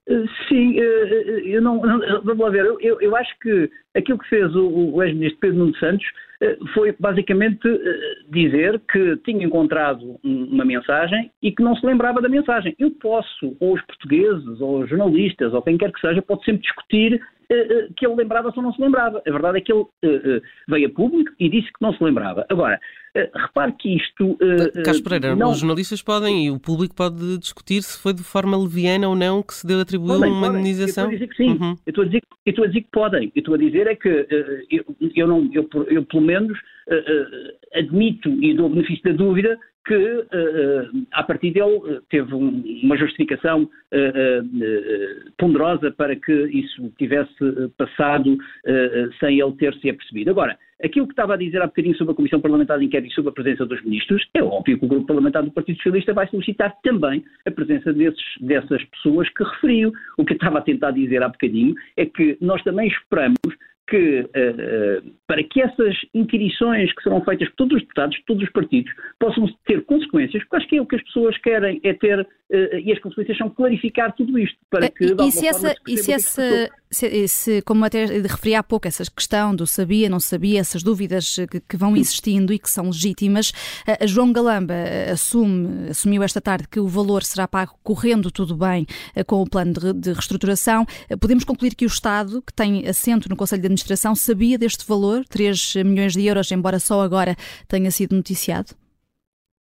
Eh, 0.09 0.25
sim, 0.49 0.79
eh, 0.79 1.43
eu 1.47 1.63
não, 1.63 1.81
vamos 1.81 2.39
lá 2.39 2.51
ver, 2.51 2.65
eu, 2.65 3.01
eu 3.01 3.17
acho 3.17 3.39
que 3.41 3.71
aquilo 3.97 4.19
que 4.19 4.29
fez 4.29 4.55
o, 4.55 4.95
o 4.95 5.03
ex-ministro 5.03 5.41
Pedro 5.41 5.59
Nuno 5.59 5.77
Santos 5.77 6.07
foi 6.75 6.95
basicamente 6.99 7.67
dizer 8.29 8.79
que 8.93 9.17
tinha 9.19 9.47
encontrado 9.47 10.19
uma 10.23 10.65
mensagem 10.65 11.31
e 11.41 11.51
que 11.51 11.63
não 11.63 11.75
se 11.75 11.87
lembrava 11.87 12.21
da 12.21 12.29
mensagem. 12.29 12.75
Eu 12.79 12.91
posso, 12.91 13.57
ou 13.61 13.75
os 13.75 13.81
portugueses, 13.83 14.61
ou 14.61 14.81
os 14.81 14.91
jornalistas, 14.91 15.55
ou 15.55 15.63
quem 15.63 15.79
quer 15.79 15.91
que 15.91 16.01
seja, 16.01 16.21
pode 16.21 16.45
sempre 16.45 16.61
discutir 16.63 17.19
que 17.97 18.05
ele 18.05 18.17
lembrava-se 18.17 18.59
ou 18.59 18.63
não 18.63 18.75
se 18.75 18.83
lembrava. 18.83 19.23
A 19.27 19.31
verdade 19.31 19.59
é 19.59 19.61
que 19.63 19.73
ele 19.73 19.87
veio 20.69 20.89
a 20.89 20.91
público 20.91 21.33
e 21.41 21.49
disse 21.49 21.69
que 21.69 21.81
não 21.81 21.95
se 21.95 22.05
lembrava. 22.05 22.45
Agora, 22.51 22.79
repare 23.15 23.73
que 23.73 23.97
isto. 23.97 24.33
Uh, 24.33 24.83
Carlos 24.85 25.01
Pereira, 25.01 25.37
não... 25.37 25.51
os 25.51 25.59
jornalistas 25.59 26.03
podem 26.03 26.47
e 26.47 26.51
o 26.51 26.59
público 26.59 26.95
pode 26.95 27.39
discutir 27.39 27.83
se 27.83 28.01
foi 28.01 28.13
de 28.13 28.23
forma 28.23 28.57
leviana 28.57 29.09
ou 29.09 29.15
não 29.15 29.43
que 29.43 29.55
se 29.55 29.67
deu 29.67 29.81
atribuir 29.81 30.19
podem, 30.19 30.33
uma 30.33 30.49
indenização. 30.49 31.11
Eu 31.11 31.13
estou 31.13 31.25
a 31.25 31.27
dizer 31.27 31.29
que 31.29 31.37
sim. 31.37 31.51
Uhum. 31.51 31.71
Eu, 31.87 31.91
estou 31.91 32.03
a 32.03 32.07
dizer, 32.07 32.23
eu 32.47 32.51
estou 32.51 32.65
a 32.65 32.69
dizer 32.69 32.81
que 32.81 32.91
podem. 32.93 33.33
Eu 33.35 33.41
estou 33.41 33.55
a 33.55 33.59
dizer 33.59 33.87
é 33.87 33.95
que 33.95 34.27
eu, 34.71 34.85
eu, 35.15 35.27
não, 35.29 35.51
eu, 35.53 35.69
eu 35.89 36.05
pelo 36.05 36.23
menos 36.23 36.59
admito 37.75 38.29
e 38.43 38.55
dou 38.55 38.67
o 38.67 38.71
benefício 38.71 39.05
da 39.05 39.13
dúvida 39.13 39.59
que, 39.87 39.95
uh, 39.95 41.07
a 41.13 41.23
partir 41.23 41.53
dele, 41.53 42.01
teve 42.09 42.35
um, 42.35 42.81
uma 42.83 42.97
justificação 42.97 43.65
uh, 43.65 43.67
uh, 43.67 45.33
ponderosa 45.39 45.91
para 45.91 46.17
que 46.17 46.33
isso 46.33 46.91
tivesse 46.99 47.35
passado 47.77 48.37
sem 49.21 49.41
ele 49.41 49.53
ter 49.53 49.75
se 49.75 49.91
apercebido. 49.91 50.31
Agora, 50.31 50.59
aquilo 50.83 51.07
que 51.07 51.13
estava 51.13 51.35
a 51.35 51.37
dizer 51.37 51.61
há 51.63 51.67
bocadinho 51.67 51.97
sobre 51.97 52.13
a 52.13 52.17
Comissão 52.17 52.41
Parlamentar 52.41 52.79
de 52.79 52.85
Inquérito 52.85 53.13
e 53.13 53.15
sobre 53.15 53.31
a 53.31 53.35
presença 53.35 53.67
dos 53.67 53.83
ministros, 53.85 54.27
é 54.35 54.43
óbvio 54.43 54.79
que 54.79 54.85
o 54.85 54.89
Grupo 54.89 55.07
Parlamentar 55.07 55.43
do 55.43 55.51
Partido 55.51 55.77
Socialista 55.77 56.13
vai 56.13 56.29
solicitar 56.29 56.75
também 56.83 57.25
a 57.47 57.51
presença 57.51 57.93
desses, 57.93 58.25
dessas 58.41 58.83
pessoas 58.85 59.29
que 59.31 59.45
referiu. 59.45 59.93
O 60.19 60.25
que 60.25 60.33
eu 60.33 60.37
estava 60.37 60.59
a 60.59 60.63
tentar 60.63 60.91
dizer 60.93 61.23
há 61.23 61.29
bocadinho 61.29 61.75
é 61.97 62.07
que 62.07 62.37
nós 62.41 62.63
também 62.63 62.89
esperamos 62.89 63.39
que 63.87 64.21
uh, 64.21 65.15
para 65.27 65.43
que 65.45 65.61
essas 65.61 65.95
inquirições 66.15 66.93
que 66.95 67.03
serão 67.03 67.23
feitas 67.23 67.49
por 67.51 67.57
todos 67.57 67.77
os 67.77 67.83
deputados, 67.83 68.17
por 68.19 68.25
todos 68.27 68.43
os 68.45 68.53
partidos, 68.53 68.93
possam 69.19 69.47
ter 69.67 69.85
consequências, 69.85 70.43
porque 70.45 70.57
acho 70.57 70.69
que 70.69 70.77
é 70.77 70.81
o 70.81 70.87
que 70.87 70.97
as 70.97 71.03
pessoas 71.03 71.37
querem 71.39 71.81
é 71.85 71.93
ter, 71.93 72.21
uh, 72.21 72.27
e 72.83 72.93
as 72.93 72.99
consequências 73.01 73.37
são 73.37 73.51
clarificar 73.51 74.15
tudo 74.15 74.39
isto, 74.39 74.59
para 74.71 74.91
que... 74.91 75.05
E, 75.05 75.29
e 75.29 75.31
se 75.31 75.47
essa, 75.47 75.75
e 75.87 75.97
se 75.99 76.13
essa 76.13 76.71
se, 76.95 77.29
se, 77.29 77.63
como 77.63 77.85
até 77.85 78.07
referi 78.07 78.55
há 78.55 78.63
pouco, 78.63 78.89
essa 78.89 79.05
questão 79.05 79.55
do 79.55 79.67
sabia, 79.67 80.09
não 80.09 80.21
sabia, 80.21 80.61
essas 80.61 80.83
dúvidas 80.83 81.37
que, 81.51 81.61
que 81.61 81.77
vão 81.77 81.97
existindo 81.97 82.53
e 82.53 82.59
que 82.59 82.71
são 82.71 82.87
legítimas, 82.87 83.53
a, 83.87 84.05
a 84.05 84.07
João 84.07 84.33
Galamba 84.33 84.75
assume, 85.13 85.91
assumiu 85.91 86.23
esta 86.23 86.41
tarde 86.41 86.69
que 86.69 86.81
o 86.81 86.89
valor 86.89 87.23
será 87.23 87.47
pago 87.47 87.75
correndo 87.83 88.31
tudo 88.31 88.57
bem 88.57 88.87
com 89.27 89.43
o 89.43 89.49
plano 89.49 89.73
de, 89.73 89.93
de 89.93 90.13
reestruturação. 90.13 90.87
Podemos 91.21 91.45
concluir 91.45 91.75
que 91.75 91.85
o 91.85 91.89
Estado, 91.89 92.41
que 92.41 92.53
tem 92.53 92.87
assento 92.87 93.29
no 93.29 93.37
Conselho 93.37 93.63
de 93.63 93.67
Administração, 93.67 94.15
sabia 94.15 94.57
deste 94.57 94.87
valor, 94.87 95.25
3 95.29 95.77
milhões 95.85 96.13
de 96.13 96.25
euros, 96.25 96.51
embora 96.53 96.79
só 96.79 97.03
agora 97.03 97.37
tenha 97.69 97.91
sido 97.91 98.15
noticiado? 98.15 98.84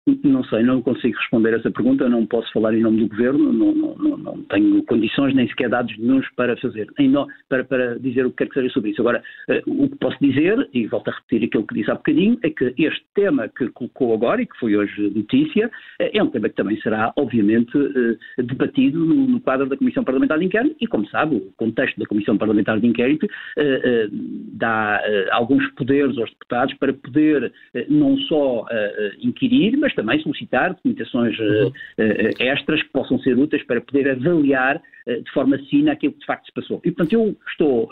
Não 0.05 0.43
sei, 0.43 0.63
não 0.63 0.81
consigo 0.81 1.17
responder 1.17 1.53
essa 1.53 1.71
pergunta, 1.71 2.09
não 2.09 2.25
posso 2.25 2.51
falar 2.51 2.73
em 2.73 2.81
nome 2.81 2.99
do 2.99 3.07
Governo, 3.07 3.53
não, 3.53 3.73
não, 3.73 4.17
não 4.17 4.43
tenho 4.43 4.83
condições 4.83 5.33
nem 5.33 5.47
sequer 5.47 5.69
dados 5.69 5.97
nenhum 5.97 6.21
para 6.35 6.57
fazer, 6.57 6.87
no, 6.99 7.25
para, 7.47 7.63
para, 7.63 7.99
dizer 7.99 8.25
o 8.25 8.29
que 8.31 8.37
quer 8.37 8.47
que 8.47 8.53
seja 8.55 8.73
sobre 8.73 8.91
isso. 8.91 8.99
Agora, 8.99 9.23
uh, 9.49 9.83
o 9.83 9.89
que 9.89 9.95
posso 9.95 10.17
dizer, 10.19 10.67
e 10.73 10.87
volto 10.87 11.07
a 11.07 11.13
repetir 11.13 11.47
aquilo 11.47 11.65
que 11.65 11.75
disse 11.75 11.89
há 11.89 11.95
bocadinho, 11.95 12.37
é 12.43 12.49
que 12.49 12.73
este 12.77 13.05
tema 13.15 13.47
que 13.47 13.69
colocou 13.69 14.13
agora 14.13 14.41
e 14.41 14.45
que 14.45 14.57
foi 14.59 14.75
hoje 14.75 15.09
notícia, 15.15 15.67
uh, 15.67 16.09
é 16.11 16.21
um 16.21 16.29
tema 16.29 16.49
que 16.49 16.55
também 16.55 16.79
será, 16.81 17.13
obviamente, 17.15 17.77
uh, 17.77 18.43
debatido 18.43 18.99
no, 18.99 19.39
quadro 19.39 19.69
da 19.69 19.77
Comissão 19.77 20.03
Parlamentar 20.03 20.37
de 20.37 20.45
Inquérito 20.45 20.75
e, 20.81 20.87
como 20.87 21.07
sabe, 21.07 21.37
o 21.37 21.53
contexto 21.55 21.97
da 21.97 22.05
Comissão 22.05 22.37
Parlamentar 22.37 22.79
de 22.79 22.87
Inquérito 22.87 23.27
dá 24.53 25.01
alguns 25.31 25.65
poderes 25.71 26.17
aos 26.17 26.29
deputados 26.29 26.73
para 26.75 26.93
poder 26.93 27.51
não 27.89 28.17
só 28.19 28.65
inquirir, 29.21 29.77
mas 29.77 29.92
mas 29.93 29.95
também 29.95 30.19
solicitar 30.19 30.73
documentações 30.73 31.37
uhum. 31.39 31.67
uh, 31.67 31.71
extras 32.39 32.81
que 32.81 32.89
possam 32.89 33.19
ser 33.19 33.37
úteis 33.37 33.63
para 33.65 33.81
poder 33.81 34.09
avaliar 34.09 34.77
uh, 35.07 35.23
de 35.23 35.31
forma 35.31 35.57
fina 35.69 35.91
aquilo 35.91 36.13
que 36.13 36.19
de 36.19 36.25
facto 36.25 36.45
se 36.45 36.53
passou. 36.53 36.81
E, 36.83 36.91
portanto, 36.91 37.13
eu 37.13 37.35
estou 37.49 37.89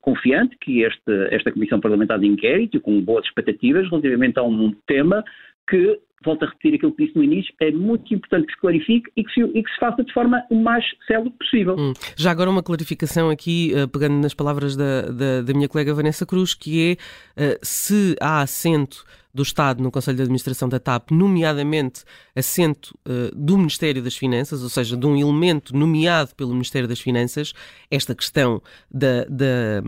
confiante 0.00 0.56
que 0.60 0.82
este, 0.82 1.12
esta 1.30 1.52
Comissão 1.52 1.80
Parlamentar 1.80 2.18
de 2.18 2.26
Inquérito, 2.26 2.80
com 2.80 3.00
boas 3.00 3.24
expectativas 3.24 3.88
relativamente 3.88 4.38
a 4.38 4.42
um 4.42 4.72
tema 4.86 5.24
que 5.68 5.98
volto 6.24 6.44
a 6.44 6.48
repetir 6.48 6.74
aquilo 6.74 6.92
que 6.92 7.04
disse 7.04 7.16
no 7.16 7.24
início, 7.24 7.52
é 7.60 7.70
muito 7.70 8.12
importante 8.14 8.46
que 8.46 8.52
se 8.52 8.60
clarifique 8.60 9.10
e 9.16 9.24
que 9.24 9.32
se, 9.32 9.40
e 9.40 9.62
que 9.62 9.70
se 9.70 9.78
faça 9.78 10.04
de 10.04 10.12
forma 10.12 10.44
o 10.50 10.56
mais 10.56 10.84
célere 11.06 11.30
possível. 11.30 11.76
Hum. 11.78 11.92
Já 12.16 12.30
agora 12.30 12.50
uma 12.50 12.62
clarificação 12.62 13.30
aqui, 13.30 13.72
uh, 13.74 13.88
pegando 13.88 14.16
nas 14.20 14.34
palavras 14.34 14.76
da, 14.76 15.02
da, 15.02 15.42
da, 15.42 15.54
minha 15.54 15.68
colega 15.68 15.94
Vanessa 15.94 16.26
Cruz, 16.26 16.52
que 16.52 16.98
é 17.36 17.54
uh, 17.54 17.58
se 17.62 18.16
há 18.20 18.42
assento 18.42 19.04
do 19.32 19.42
Estado 19.42 19.82
no 19.82 19.90
Conselho 19.90 20.16
de 20.16 20.22
Administração 20.22 20.68
da 20.68 20.78
TAP, 20.78 21.12
nomeadamente 21.12 22.04
assento 22.36 22.98
uh, 23.06 23.34
do 23.34 23.56
Ministério 23.56 24.02
das 24.02 24.16
Finanças, 24.16 24.62
ou 24.62 24.68
seja, 24.68 24.96
de 24.96 25.06
um 25.06 25.16
elemento 25.16 25.74
nomeado 25.74 26.34
pelo 26.34 26.50
Ministério 26.50 26.88
das 26.88 27.00
Finanças, 27.00 27.54
esta 27.90 28.14
questão 28.14 28.60
da, 28.90 29.24
da, 29.24 29.80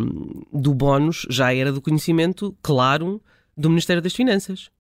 do 0.53 0.73
bónus 0.75 1.27
já 1.29 1.53
era 1.55 1.73
do 1.73 1.83
conhecimento, 1.83 2.57
claro, 2.63 3.21
do 3.57 3.69
Ministério 3.69 4.01
das 4.01 4.15
Finanças. 4.15 4.71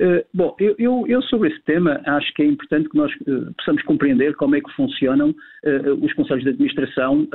Uh, 0.00 0.24
bom, 0.32 0.56
eu, 0.58 0.74
eu, 0.78 1.04
eu, 1.06 1.20
sobre 1.22 1.50
esse 1.50 1.60
tema 1.64 2.00
acho 2.06 2.32
que 2.32 2.42
é 2.42 2.46
importante 2.46 2.88
que 2.88 2.96
nós 2.96 3.12
uh, 3.26 3.52
possamos 3.58 3.82
compreender 3.82 4.34
como 4.36 4.56
é 4.56 4.60
que 4.62 4.72
funcionam 4.72 5.28
uh, 5.28 5.92
os 6.02 6.10
conselhos 6.14 6.42
de 6.42 6.50
administração 6.50 7.28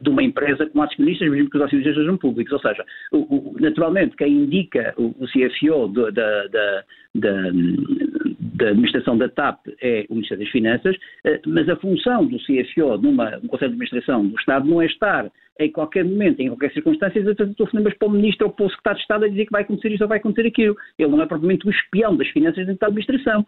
de 0.00 0.08
uma 0.08 0.22
empresa 0.22 0.64
com 0.66 0.82
acionistas, 0.82 1.28
mesmo 1.30 1.50
que 1.50 1.58
os 1.58 1.62
acionistas 1.62 1.96
sejam 1.96 2.16
públicos. 2.16 2.52
Ou 2.52 2.60
seja, 2.60 2.82
o, 3.12 3.18
o, 3.18 3.56
naturalmente, 3.60 4.16
quem 4.16 4.44
indica 4.44 4.94
o, 4.96 5.14
o 5.18 5.26
CFO 5.26 5.88
da, 6.12 6.84
da, 7.18 7.50
da, 8.56 8.68
administração 8.70 9.16
da 9.16 9.28
TAP 9.28 9.58
é 9.80 10.06
o 10.08 10.14
Ministério 10.14 10.44
das 10.44 10.52
Finanças, 10.52 10.96
mas 11.46 11.68
a 11.68 11.76
função 11.76 12.26
do 12.26 12.38
CFO 12.38 12.98
numa, 13.00 13.30
num 13.38 13.48
conselho 13.48 13.70
de 13.70 13.82
administração 13.82 14.26
do 14.26 14.38
Estado 14.38 14.68
não 14.68 14.80
é 14.82 14.86
estar 14.86 15.30
em 15.58 15.70
qualquer 15.72 16.04
momento, 16.04 16.40
em 16.40 16.48
qualquer 16.48 16.72
circunstância, 16.72 17.20
dizer 17.20 17.34
telefonemas 17.34 17.94
para 17.94 18.08
o 18.08 18.10
Ministro 18.10 18.46
ou 18.46 18.52
para 18.52 18.66
o 18.66 18.70
Secretário 18.70 18.96
de 18.98 19.02
Estado 19.02 19.24
a 19.24 19.28
dizer 19.28 19.46
que 19.46 19.52
vai 19.52 19.62
acontecer 19.62 19.90
isto 19.90 20.02
ou 20.02 20.08
vai 20.08 20.18
acontecer 20.18 20.46
aquilo. 20.46 20.76
Ele 20.98 21.10
não 21.10 21.22
é 21.22 21.26
propriamente 21.26 21.66
o 21.66 21.70
espião 21.70 22.16
das 22.16 22.28
finanças 22.28 22.64
dentro 22.64 22.78
da 22.78 22.86
administração. 22.86 23.44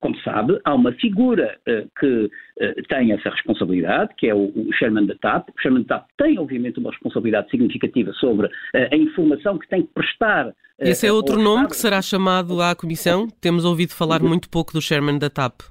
Como 0.00 0.16
sabe, 0.20 0.58
há 0.64 0.74
uma 0.74 0.92
figura 0.92 1.56
uh, 1.68 1.88
que 1.98 2.24
uh, 2.24 2.82
tem 2.88 3.12
essa 3.12 3.30
responsabilidade, 3.30 4.14
que 4.16 4.28
é 4.28 4.34
o, 4.34 4.46
o 4.46 4.72
Chairman 4.78 5.06
da 5.06 5.14
TAP. 5.16 5.48
O 5.50 5.60
Chairman 5.60 5.82
da 5.84 5.98
TAP 5.98 6.08
tem, 6.18 6.38
obviamente, 6.38 6.78
uma 6.78 6.90
responsabilidade 6.90 7.50
significativa 7.50 8.12
sobre 8.14 8.46
uh, 8.46 8.50
a 8.90 8.96
informação 8.96 9.58
que 9.58 9.68
tem 9.68 9.82
que 9.82 9.92
prestar. 9.94 10.52
Esse 10.78 11.06
é 11.06 11.12
outro 11.12 11.40
nome 11.40 11.68
que 11.68 11.76
será 11.76 12.02
chamado 12.02 12.60
à 12.60 12.74
Comissão? 12.74 13.28
Temos 13.40 13.64
ouvido 13.64 13.92
falar 13.92 14.20
muito 14.20 14.50
pouco 14.50 14.72
do 14.72 14.82
Chairman 14.82 15.18
da 15.18 15.30
TAP 15.30 15.62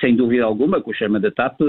sem 0.00 0.16
dúvida 0.16 0.44
alguma 0.44 0.82
que 0.82 0.90
o 0.90 0.94
Chairman 0.94 1.20
da 1.20 1.30
TAP 1.30 1.60
uh, 1.60 1.66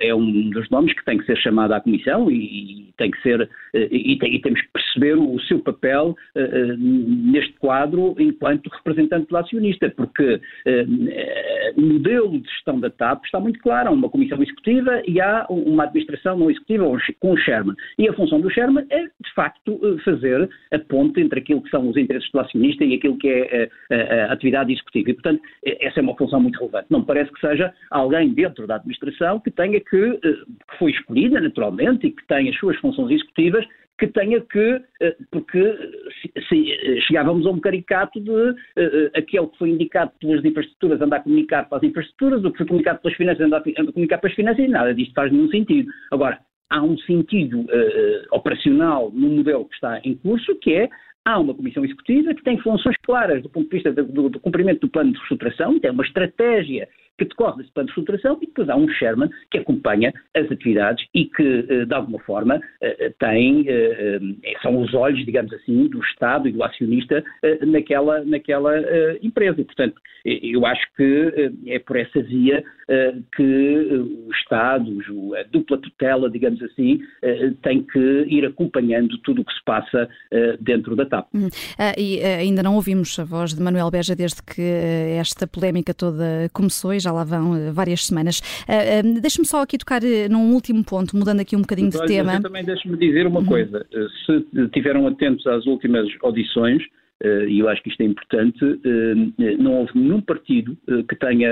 é 0.00 0.14
um 0.14 0.50
dos 0.50 0.68
nomes 0.70 0.92
que 0.94 1.04
tem 1.04 1.18
que 1.18 1.26
ser 1.26 1.36
chamado 1.38 1.72
à 1.72 1.80
Comissão 1.80 2.30
e, 2.30 2.92
tem 2.96 3.10
que 3.10 3.20
ser, 3.22 3.42
uh, 3.42 3.48
e, 3.74 4.16
tem, 4.18 4.34
e, 4.34 4.40
temos 4.40 4.60
que 4.60 4.68
perceber 4.72 5.14
o, 5.14 5.40
seu 5.40 5.58
papel 5.60 6.16
neste 6.78 7.52
quadro 7.54 8.14
enquanto 8.18 8.68
representante 8.68 9.28
do 9.28 9.36
acionista, 9.36 9.92
porque 9.96 10.40
o 11.76 11.80
modelo 11.80 12.38
de 12.38 12.48
gestão 12.48 12.78
da 12.78 12.90
TAP 12.90 13.24
está 13.24 13.40
muito 13.40 13.58
claro, 13.60 13.88
há 13.88 13.92
uma 13.92 14.08
comissão 14.08 14.40
executiva 14.42 15.02
e 15.06 15.20
há 15.20 15.46
uma 15.48 15.84
administração 15.84 16.38
não 16.38 16.50
executiva 16.50 16.84
com 17.20 17.32
o 17.32 17.36
Chairman. 17.36 17.74
E 17.98 18.08
a 18.08 18.12
função 18.12 18.40
do 18.40 18.50
Chairman 18.50 18.86
é, 18.90 19.04
de 19.04 19.34
facto, 19.34 19.80
fazer 20.04 20.48
a 20.72 20.78
ponte 20.78 21.20
entre 21.20 21.40
aquilo 21.40 21.62
que 21.62 21.70
são 21.70 21.88
os 21.88 21.96
interesses 21.96 22.30
do 22.30 22.40
acionista 22.40 22.84
e 22.84 22.94
aquilo 22.94 23.18
que 23.18 23.28
é 23.28 23.70
a, 23.90 23.94
a, 23.94 24.26
a 24.26 24.32
atividade 24.32 24.72
executiva. 24.72 25.10
E, 25.10 25.14
portanto, 25.14 25.42
essa 25.64 26.00
é 26.00 26.02
uma 26.02 26.16
função 26.16 26.40
muito 26.40 26.58
relevante. 26.58 26.86
Não 26.90 27.02
parece 27.12 27.30
que 27.30 27.40
seja 27.40 27.74
alguém 27.90 28.32
dentro 28.32 28.66
da 28.66 28.76
administração 28.76 29.38
que 29.38 29.50
tenha 29.50 29.78
que, 29.78 29.96
eh, 29.96 30.18
que 30.70 30.78
foi 30.78 30.92
escolhida 30.92 31.38
naturalmente 31.42 32.06
e 32.06 32.10
que 32.10 32.26
tem 32.26 32.48
as 32.48 32.56
suas 32.56 32.74
funções 32.78 33.10
executivas, 33.10 33.66
que 33.98 34.06
tenha 34.06 34.40
que, 34.40 34.80
eh, 35.02 35.16
porque 35.30 35.62
se, 36.48 36.72
eh, 36.72 37.00
chegávamos 37.02 37.46
a 37.46 37.50
um 37.50 37.60
caricato 37.60 38.18
de 38.18 38.30
uh, 38.30 38.56
aquele 39.14 39.46
que 39.48 39.58
foi 39.58 39.68
indicado 39.68 40.10
pelas 40.18 40.42
infraestruturas 40.42 41.02
andar 41.02 41.18
a 41.18 41.20
comunicar 41.20 41.68
para 41.68 41.78
as 41.78 41.84
infraestruturas, 41.84 42.42
o 42.42 42.50
que 42.50 42.56
foi 42.56 42.66
comunicado 42.66 43.00
pelas 43.00 43.16
finanças 43.18 43.44
andar 43.44 43.58
a 43.58 43.92
comunicar 43.92 44.18
para 44.18 44.30
as 44.30 44.34
finanças, 44.34 44.64
e 44.64 44.68
nada 44.68 44.94
disto 44.94 45.12
faz 45.12 45.30
nenhum 45.30 45.48
sentido. 45.50 45.92
Agora, 46.10 46.40
há 46.70 46.82
um 46.82 46.96
sentido 47.00 47.60
uh, 47.60 48.26
operacional 48.32 49.10
no 49.12 49.28
modelo 49.28 49.66
que 49.66 49.74
está 49.74 50.00
em 50.02 50.14
curso, 50.14 50.58
que 50.60 50.72
é 50.72 50.88
há 51.24 51.38
uma 51.38 51.54
comissão 51.54 51.84
executiva 51.84 52.34
que 52.34 52.42
tem 52.42 52.58
funções 52.58 52.96
claras 53.02 53.42
do 53.42 53.48
ponto 53.48 53.68
de 53.68 53.76
vista 53.76 53.92
do, 53.92 54.04
do, 54.04 54.28
do 54.28 54.40
cumprimento 54.40 54.80
do 54.80 54.88
plano 54.88 55.12
de 55.12 55.18
reestruturação, 55.18 55.78
tem 55.78 55.90
uma 55.90 56.04
estratégia 56.04 56.88
que 57.24 57.30
decorre 57.30 57.58
desse 57.58 57.72
plano 57.72 57.86
de 57.86 57.90
estruturação 57.92 58.38
e 58.40 58.46
depois 58.46 58.68
há 58.68 58.76
um 58.76 58.88
Sherman 58.88 59.30
que 59.50 59.58
acompanha 59.58 60.12
as 60.34 60.50
atividades 60.50 61.04
e 61.14 61.26
que, 61.26 61.66
eh, 61.68 61.84
de 61.84 61.94
alguma 61.94 62.18
forma, 62.20 62.60
eh, 62.80 63.12
tem, 63.18 63.64
eh, 63.68 64.18
são 64.62 64.80
os 64.80 64.94
olhos, 64.94 65.24
digamos 65.24 65.52
assim, 65.52 65.88
do 65.88 66.00
Estado 66.02 66.48
e 66.48 66.52
do 66.52 66.62
acionista 66.62 67.22
naquela, 67.66 68.24
naquela 68.24 68.72
empresa. 69.22 69.60
E, 69.60 69.64
portanto, 69.64 70.00
eu 70.24 70.64
acho 70.66 70.82
que 70.96 71.52
é 71.66 71.78
por 71.78 71.96
essa 71.96 72.22
via 72.22 72.62
que 73.36 74.22
o 74.26 74.30
Estado, 74.32 74.92
a 75.36 75.42
dupla 75.50 75.78
tutela, 75.78 76.30
digamos 76.30 76.62
assim, 76.62 77.00
tem 77.62 77.82
que 77.82 78.24
ir 78.28 78.44
acompanhando 78.44 79.18
tudo 79.18 79.42
o 79.42 79.44
que 79.44 79.52
se 79.52 79.64
passa 79.64 80.08
dentro 80.60 80.94
da 80.94 81.06
TAP. 81.06 81.28
Hum. 81.34 81.48
Ah, 81.78 81.94
e 81.98 82.22
ainda 82.22 82.62
não 82.62 82.74
ouvimos 82.74 83.18
a 83.18 83.24
voz 83.24 83.54
de 83.54 83.62
Manuel 83.62 83.90
Beja 83.90 84.14
desde 84.14 84.42
que 84.42 84.62
esta 85.18 85.46
polémica 85.46 85.94
toda 85.94 86.48
começou 86.52 86.94
e 86.94 87.00
já 87.00 87.11
lá 87.12 87.24
vão 87.24 87.56
eh, 87.56 87.70
várias 87.70 88.06
semanas. 88.06 88.40
Uh, 88.68 89.16
uh, 89.16 89.20
Deixe-me 89.20 89.46
só 89.46 89.62
aqui 89.62 89.78
tocar 89.78 90.00
num 90.30 90.52
último 90.52 90.84
ponto, 90.84 91.16
mudando 91.16 91.40
aqui 91.40 91.56
um 91.56 91.60
bocadinho 91.60 91.90
de 91.90 92.04
tema. 92.06 92.40
Também 92.40 92.64
deixe-me 92.64 92.96
dizer 92.96 93.26
uma 93.26 93.40
uhum. 93.40 93.46
coisa. 93.46 93.86
Se 94.26 94.68
tiveram 94.72 95.06
atentos 95.06 95.46
às 95.46 95.66
últimas 95.66 96.06
audições, 96.22 96.82
e 97.48 97.60
eu 97.60 97.68
acho 97.68 97.80
que 97.82 97.88
isto 97.88 98.00
é 98.00 98.04
importante, 98.04 98.58
não 99.58 99.74
houve 99.74 99.92
nenhum 99.94 100.20
partido 100.20 100.76
que 101.08 101.14
tenha 101.14 101.50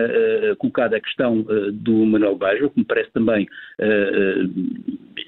colocado 0.58 0.94
a 0.94 1.00
questão 1.00 1.46
do 1.72 2.04
Manuel 2.06 2.36
Bajo, 2.36 2.70
que 2.70 2.80
me 2.80 2.84
parece 2.84 3.10
também 3.12 3.46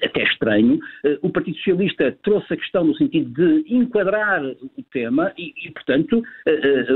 até 0.03 0.23
estranho. 0.23 0.79
O 1.21 1.29
Partido 1.29 1.55
Socialista 1.57 2.17
trouxe 2.23 2.53
a 2.53 2.57
questão 2.57 2.83
no 2.83 2.95
sentido 2.97 3.29
de 3.31 3.73
enquadrar 3.73 4.43
o 4.43 4.83
tema 4.91 5.31
e, 5.37 5.53
e 5.65 5.71
portanto, 5.71 6.21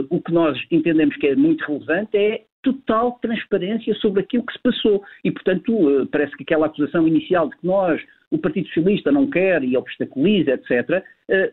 o 0.10 0.22
que 0.22 0.34
nós 0.34 0.58
entendemos 0.70 1.16
que 1.16 1.28
é 1.28 1.36
muito 1.36 1.64
relevante 1.66 2.18
é 2.18 2.44
total 2.74 3.18
transparência 3.22 3.94
sobre 3.96 4.22
aquilo 4.22 4.46
que 4.46 4.54
se 4.54 4.60
passou. 4.60 5.04
E, 5.24 5.32
portanto, 5.32 6.02
eh, 6.02 6.08
parece 6.12 6.36
que 6.36 6.44
aquela 6.44 6.66
acusação 6.66 7.08
inicial 7.08 7.50
de 7.50 7.58
que 7.58 7.66
nós, 7.66 8.02
o 8.30 8.38
Partido 8.38 8.68
Socialista, 8.68 9.12
não 9.12 9.30
quer 9.30 9.64
e 9.64 9.78
obstaculiza, 9.78 10.52
etc., 10.52 11.04
eh, 11.30 11.50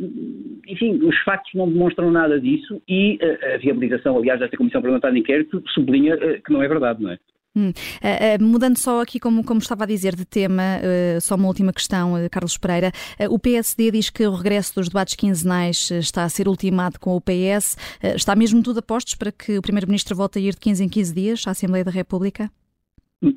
enfim, 0.66 0.98
os 1.04 1.16
factos 1.22 1.52
não 1.54 1.70
demonstram 1.70 2.10
nada 2.10 2.40
disso 2.40 2.82
e 2.88 3.18
eh, 3.20 3.54
a 3.54 3.58
viabilização, 3.58 4.16
aliás, 4.16 4.40
desta 4.40 4.56
Comissão 4.56 4.80
Parlamentar 4.80 5.12
de 5.12 5.20
Inquérito 5.20 5.62
sublinha 5.68 6.16
que 6.16 6.52
não 6.52 6.62
é 6.62 6.68
verdade, 6.68 7.02
não 7.02 7.10
é? 7.10 7.18
Hum. 7.56 7.68
Uh, 7.68 8.42
uh, 8.42 8.44
mudando 8.44 8.76
só 8.76 9.00
aqui, 9.00 9.20
como, 9.20 9.44
como 9.44 9.60
estava 9.60 9.84
a 9.84 9.86
dizer, 9.86 10.16
de 10.16 10.24
tema, 10.24 10.80
uh, 10.80 11.20
só 11.20 11.36
uma 11.36 11.46
última 11.46 11.72
questão, 11.72 12.14
Carlos 12.30 12.58
Pereira. 12.58 12.92
o 13.30 13.38
PSD 13.38 13.92
diz 13.92 14.10
que 14.10 14.26
o 14.26 14.34
regresso 14.34 14.74
dos 14.74 14.88
debates 14.88 15.14
quinzenais 15.14 15.90
está 15.92 16.24
a 16.24 16.28
ser 16.28 16.48
ultimado 16.48 16.98
com 16.98 17.14
o 17.16 17.20
PS. 17.20 17.76
está 18.16 18.34
mesmo 18.34 18.62
tudo 18.62 18.78
a 18.78 18.82
postos 18.82 19.14
para 19.14 19.30
que 19.30 19.56
o 19.58 19.62
Primeiro-Ministro 19.62 20.16
volte 20.16 20.38
a 20.38 20.42
ir 20.42 20.54
de 20.54 20.60
15 20.60 20.84
em 20.84 20.88
15 20.88 21.14
dias 21.14 21.44
à 21.46 21.52
Assembleia 21.52 21.84
da 21.84 21.90
República? 21.90 22.50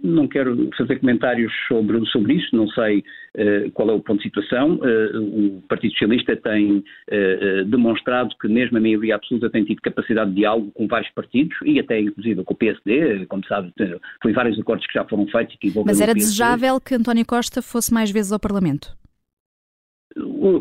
Não 0.04 0.28
quero 0.28 0.70
fazer 0.78 1.00
comentários 1.00 1.52
sobre, 1.68 2.04
sobre 2.08 2.34
isso, 2.34 2.56
não 2.56 2.68
sei 2.70 3.00
uh, 3.00 3.72
qual 3.72 3.90
é 3.90 3.94
o 3.94 4.02
ponto 4.02 4.18
de 4.18 4.24
situação. 4.24 4.76
Uh, 4.76 5.58
o 5.58 5.62
Partido 5.68 5.92
Socialista 5.92 6.36
tem 6.36 6.78
uh, 6.78 7.66
demonstrado 7.66 8.36
que 8.40 8.48
mesmo 8.48 8.78
a 8.78 8.82
maioria 8.82 9.16
absoluta 9.16 9.50
tem 9.50 9.64
tido 9.64 9.82
capacidade 9.82 10.32
de 10.32 10.38
diálogo 10.38 10.72
com 10.72 10.88
vários 10.88 11.12
partidos 11.12 11.58
e 11.64 11.80
até 11.80 12.00
inclusive 12.00 12.44
com 12.44 12.54
o 12.54 12.58
PSD, 12.58 13.26
como 13.28 13.46
sabe, 13.46 13.74
foi 14.22 14.34
vários 14.34 14.60
acordos 14.60 14.86
que 14.88 14.94
já 14.94 15.06
foram 15.06 15.28
feitos. 15.28 15.56
Que 15.60 15.72
Mas 15.86 16.02
era 16.02 16.14
desejável 16.14 16.80
que 16.80 16.96
António 16.96 17.26
Costa 17.26 17.62
fosse 17.62 17.94
mais 17.94 18.12
vezes 18.12 18.32
ao 18.32 18.40
Parlamento? 18.40 18.96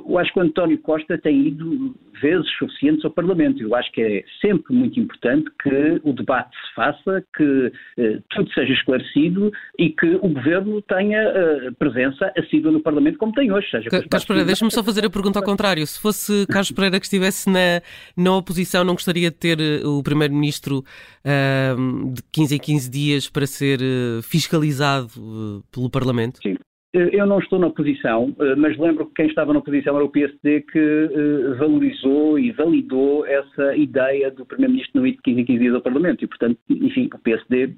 Eu 0.09 0.19
acho 0.19 0.33
que 0.33 0.38
o 0.38 0.43
António 0.43 0.78
Costa 0.78 1.19
tem 1.19 1.49
ido 1.49 1.95
vezes 2.21 2.49
suficientes 2.59 3.05
ao 3.05 3.11
Parlamento. 3.11 3.62
Eu 3.62 3.75
acho 3.75 3.90
que 3.93 4.00
é 4.00 4.25
sempre 4.40 4.75
muito 4.75 4.99
importante 4.99 5.50
que 5.62 6.00
o 6.02 6.12
debate 6.12 6.50
se 6.50 6.75
faça, 6.75 7.25
que 7.37 7.73
eh, 7.99 8.19
tudo 8.31 8.50
seja 8.52 8.73
esclarecido 8.73 9.52
e 9.78 9.90
que 9.90 10.07
o 10.16 10.28
Governo 10.28 10.81
tenha 10.83 11.19
eh, 11.19 11.71
presença 11.78 12.33
assídua 12.37 12.73
no 12.73 12.81
Parlamento, 12.81 13.19
como 13.19 13.33
tem 13.33 13.52
hoje. 13.52 13.69
Seja 13.71 13.90
Carlos 13.90 14.25
Pereira, 14.25 14.47
deixa-me 14.47 14.71
só 14.71 14.83
fazer 14.83 15.05
a 15.05 15.11
pergunta 15.11 15.38
ao 15.38 15.45
contrário. 15.45 15.87
Se 15.87 16.00
fosse 16.00 16.47
Carlos 16.47 16.71
Pereira 16.71 16.99
que 16.99 17.07
estivesse 17.07 17.50
na, 17.50 17.83
na 18.16 18.37
oposição, 18.37 18.85
não 18.85 18.95
gostaria 18.95 19.31
de 19.31 19.37
ter 19.37 19.61
eh, 19.61 19.87
o 19.87 20.02
Primeiro-Ministro 20.02 20.79
uh, 20.79 22.12
de 22.12 22.22
15 22.33 22.57
em 22.57 22.59
15 22.59 22.90
dias 22.90 23.29
para 23.29 23.46
ser 23.46 23.81
uh, 23.81 24.22
fiscalizado 24.22 25.11
uh, 25.18 25.62
pelo 25.72 25.90
Parlamento? 25.90 26.38
Sim. 26.42 26.57
Eu 26.96 27.26
não 27.26 27.38
estou 27.38 27.59
na 27.59 27.66
oposição, 27.66 28.35
eh, 28.40 28.54
mas 28.56 28.78
lembro 28.78 29.06
que 29.06 29.14
quem 29.16 29.26
estava 29.26 29.52
na 29.52 29.59
oposição 29.59 29.96
era 29.96 30.04
o 30.04 30.09
PSD 30.09 30.62
que 30.62 30.78
eh, 30.78 31.54
valorizou 31.59 32.38
e 32.38 32.52
validou 32.52 33.26
essa 33.26 33.76
ideia 33.76 34.30
do 34.30 34.46
Primeiro-Ministro 34.46 35.06
ir 35.06 35.12
de 35.12 35.22
15 35.22 35.40
em 35.40 35.44
15 35.44 35.59
dias 35.59 35.74
ao 35.74 35.82
Parlamento 35.82 36.24
e, 36.24 36.26
portanto, 36.26 36.59
enfim, 36.70 37.11
o 37.12 37.18
PSD 37.18 37.74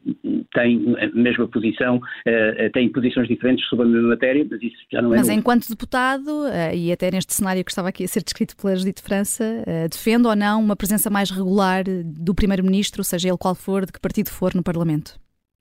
tem 0.55 0.95
a 1.01 1.09
mesma 1.19 1.49
posição, 1.49 2.01
eh, 2.25 2.71
tem 2.73 2.89
posições 2.91 3.27
diferentes 3.27 3.69
sobre 3.69 3.87
a 3.87 3.89
mesma 3.89 4.09
matéria, 4.11 4.47
mas 4.49 4.63
isso 4.63 4.77
já 4.93 5.03
não 5.03 5.13
é. 5.13 5.17
Mas 5.17 5.27
novo. 5.27 5.41
enquanto 5.41 5.69
deputado, 5.69 6.31
e 6.73 6.93
até 6.93 7.11
neste 7.11 7.35
cenário 7.35 7.65
que 7.65 7.71
estava 7.73 7.89
aqui 7.89 8.05
a 8.05 8.09
ser 8.09 8.23
descrito 8.23 8.57
pela 8.57 8.77
Judite 8.77 9.03
França, 9.03 9.65
defende 9.91 10.29
ou 10.29 10.37
não 10.37 10.63
uma 10.63 10.77
presença 10.77 11.11
mais 11.11 11.31
regular 11.31 11.83
do 12.05 12.35
Primeiro-Ministro, 12.35 13.03
seja 13.03 13.29
ele 13.29 13.39
qual 13.39 13.55
for, 13.55 13.85
de 13.85 13.93
que 13.93 14.01
partido 14.01 14.31
for 14.31 14.55
no 14.55 14.63
Parlamento? 14.63 15.19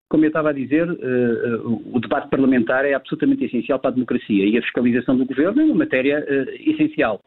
Como 0.09 0.23
eu 0.23 0.29
estava 0.29 0.51
a 0.51 0.53
dizer, 0.53 0.89
uh, 0.89 1.81
o 1.93 1.99
debate 1.99 2.29
parlamentar 2.29 2.85
é 2.85 2.93
absolutamente 2.93 3.43
essencial 3.43 3.79
para 3.79 3.89
a 3.89 3.93
democracia 3.93 4.45
e 4.45 4.57
a 4.57 4.61
fiscalização 4.61 5.17
do 5.17 5.25
governo 5.25 5.61
é 5.61 5.65
uma 5.65 5.75
matéria 5.75 6.19
uh, 6.19 6.71
essencial. 6.71 7.21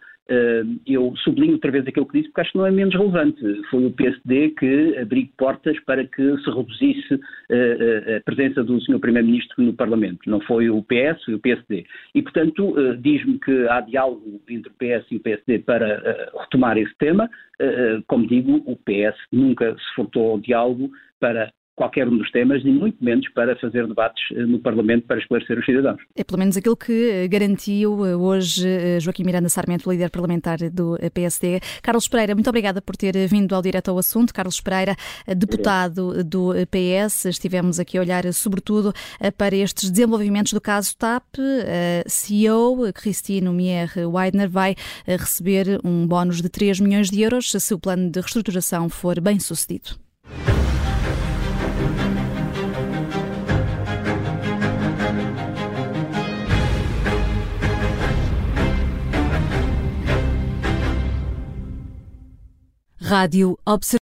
Eu 0.87 1.13
sublinho 1.25 1.55
outra 1.55 1.73
vez 1.73 1.85
aquilo 1.85 2.07
que 2.07 2.19
disse 2.19 2.29
porque 2.29 2.43
acho 2.43 2.53
que 2.53 2.59
não 2.59 2.65
é 2.65 2.71
menos 2.71 2.95
relevante. 2.95 3.43
Foi 3.69 3.85
o 3.85 3.91
PSD 3.91 4.51
que 4.51 4.97
abriu 4.97 5.29
portas 5.37 5.77
para 5.81 6.07
que 6.07 6.23
se 6.39 6.49
reduzisse 6.49 7.15
a 8.17 8.21
presença 8.25 8.63
do 8.63 8.81
Sr. 8.81 9.01
Primeiro-Ministro 9.01 9.61
no 9.61 9.73
Parlamento. 9.73 10.31
Não 10.31 10.41
foi 10.43 10.71
o 10.71 10.85
PS, 10.85 11.25
foi 11.25 11.35
o 11.35 11.41
PSD. 11.41 11.85
E, 12.15 12.23
portanto, 12.23 12.77
diz-me 13.01 13.41
que 13.41 13.67
há 13.71 13.81
diálogo 13.81 14.41
entre 14.49 14.71
o 14.71 14.75
PS 14.75 15.05
e 15.11 15.17
o 15.17 15.21
PSD 15.21 15.59
para 15.61 16.31
retomar 16.43 16.79
esse 16.79 16.97
tema. 16.97 17.29
Como 18.07 18.25
digo, 18.25 18.63
o 18.67 18.77
PS 18.77 19.19
nunca 19.33 19.75
se 19.75 19.95
furtou 19.97 20.31
ao 20.31 20.39
diálogo 20.39 20.93
para 21.19 21.51
qualquer 21.77 22.07
um 22.09 22.17
dos 22.19 22.31
temas, 22.31 22.63
e 22.63 22.71
muito 22.71 23.03
menos 23.03 23.27
para 23.31 23.57
fazer 23.57 23.87
debates 23.87 24.23
eh, 24.33 24.45
no 24.45 24.59
Parlamento 24.59 25.07
para 25.07 25.19
esclarecer 25.19 25.59
os 25.59 25.65
cidadãos. 25.65 26.01
É 26.15 26.23
pelo 26.23 26.39
menos 26.39 26.57
aquilo 26.57 26.77
que 26.77 27.11
eh, 27.11 27.29
garantiu 27.29 28.05
eh, 28.05 28.15
hoje 28.15 29.01
Joaquim 29.01 29.25
Miranda 29.25 29.49
Sarmento, 29.49 29.91
líder 29.91 30.11
parlamentar 30.11 30.59
do 30.71 30.99
PSD. 31.15 31.61
Carlos 31.83 32.07
Pereira, 32.07 32.35
muito 32.35 32.49
obrigada 32.49 32.83
por 32.83 32.97
ter 32.97 33.15
vindo 33.27 33.55
ao 33.55 33.63
direto 33.63 33.91
ao 33.91 33.99
assunto. 33.99 34.35
Carlos 34.35 34.61
Pereira, 34.61 34.95
deputado 35.27 36.23
do 36.23 36.53
PS, 36.71 37.27
estivemos 37.27 37.81
aqui 37.81 37.97
a 37.97 38.03
olhar 38.03 38.31
sobretudo 38.33 38.93
para 39.39 39.57
estes 39.57 39.91
desenvolvimentos 39.91 40.53
do 40.53 40.61
caso 40.61 40.97
TAP. 40.97 41.25
A 41.39 42.09
CEO, 42.09 42.93
Christine 42.93 43.49
Mier 43.49 43.91
Weidner, 43.97 44.49
vai 44.49 44.75
receber 45.07 45.81
um 45.85 46.07
bónus 46.07 46.43
de 46.43 46.49
3 46.49 46.81
milhões 46.81 47.11
de 47.11 47.23
euros 47.23 47.51
se 47.51 47.75
o 47.75 47.79
plano 47.79 48.11
de 48.11 48.21
reestruturação 48.21 48.89
for 48.89 49.21
bem 49.21 49.39
sucedido. 49.39 50.10
Rádio 63.11 63.59
Observatório. 63.67 63.99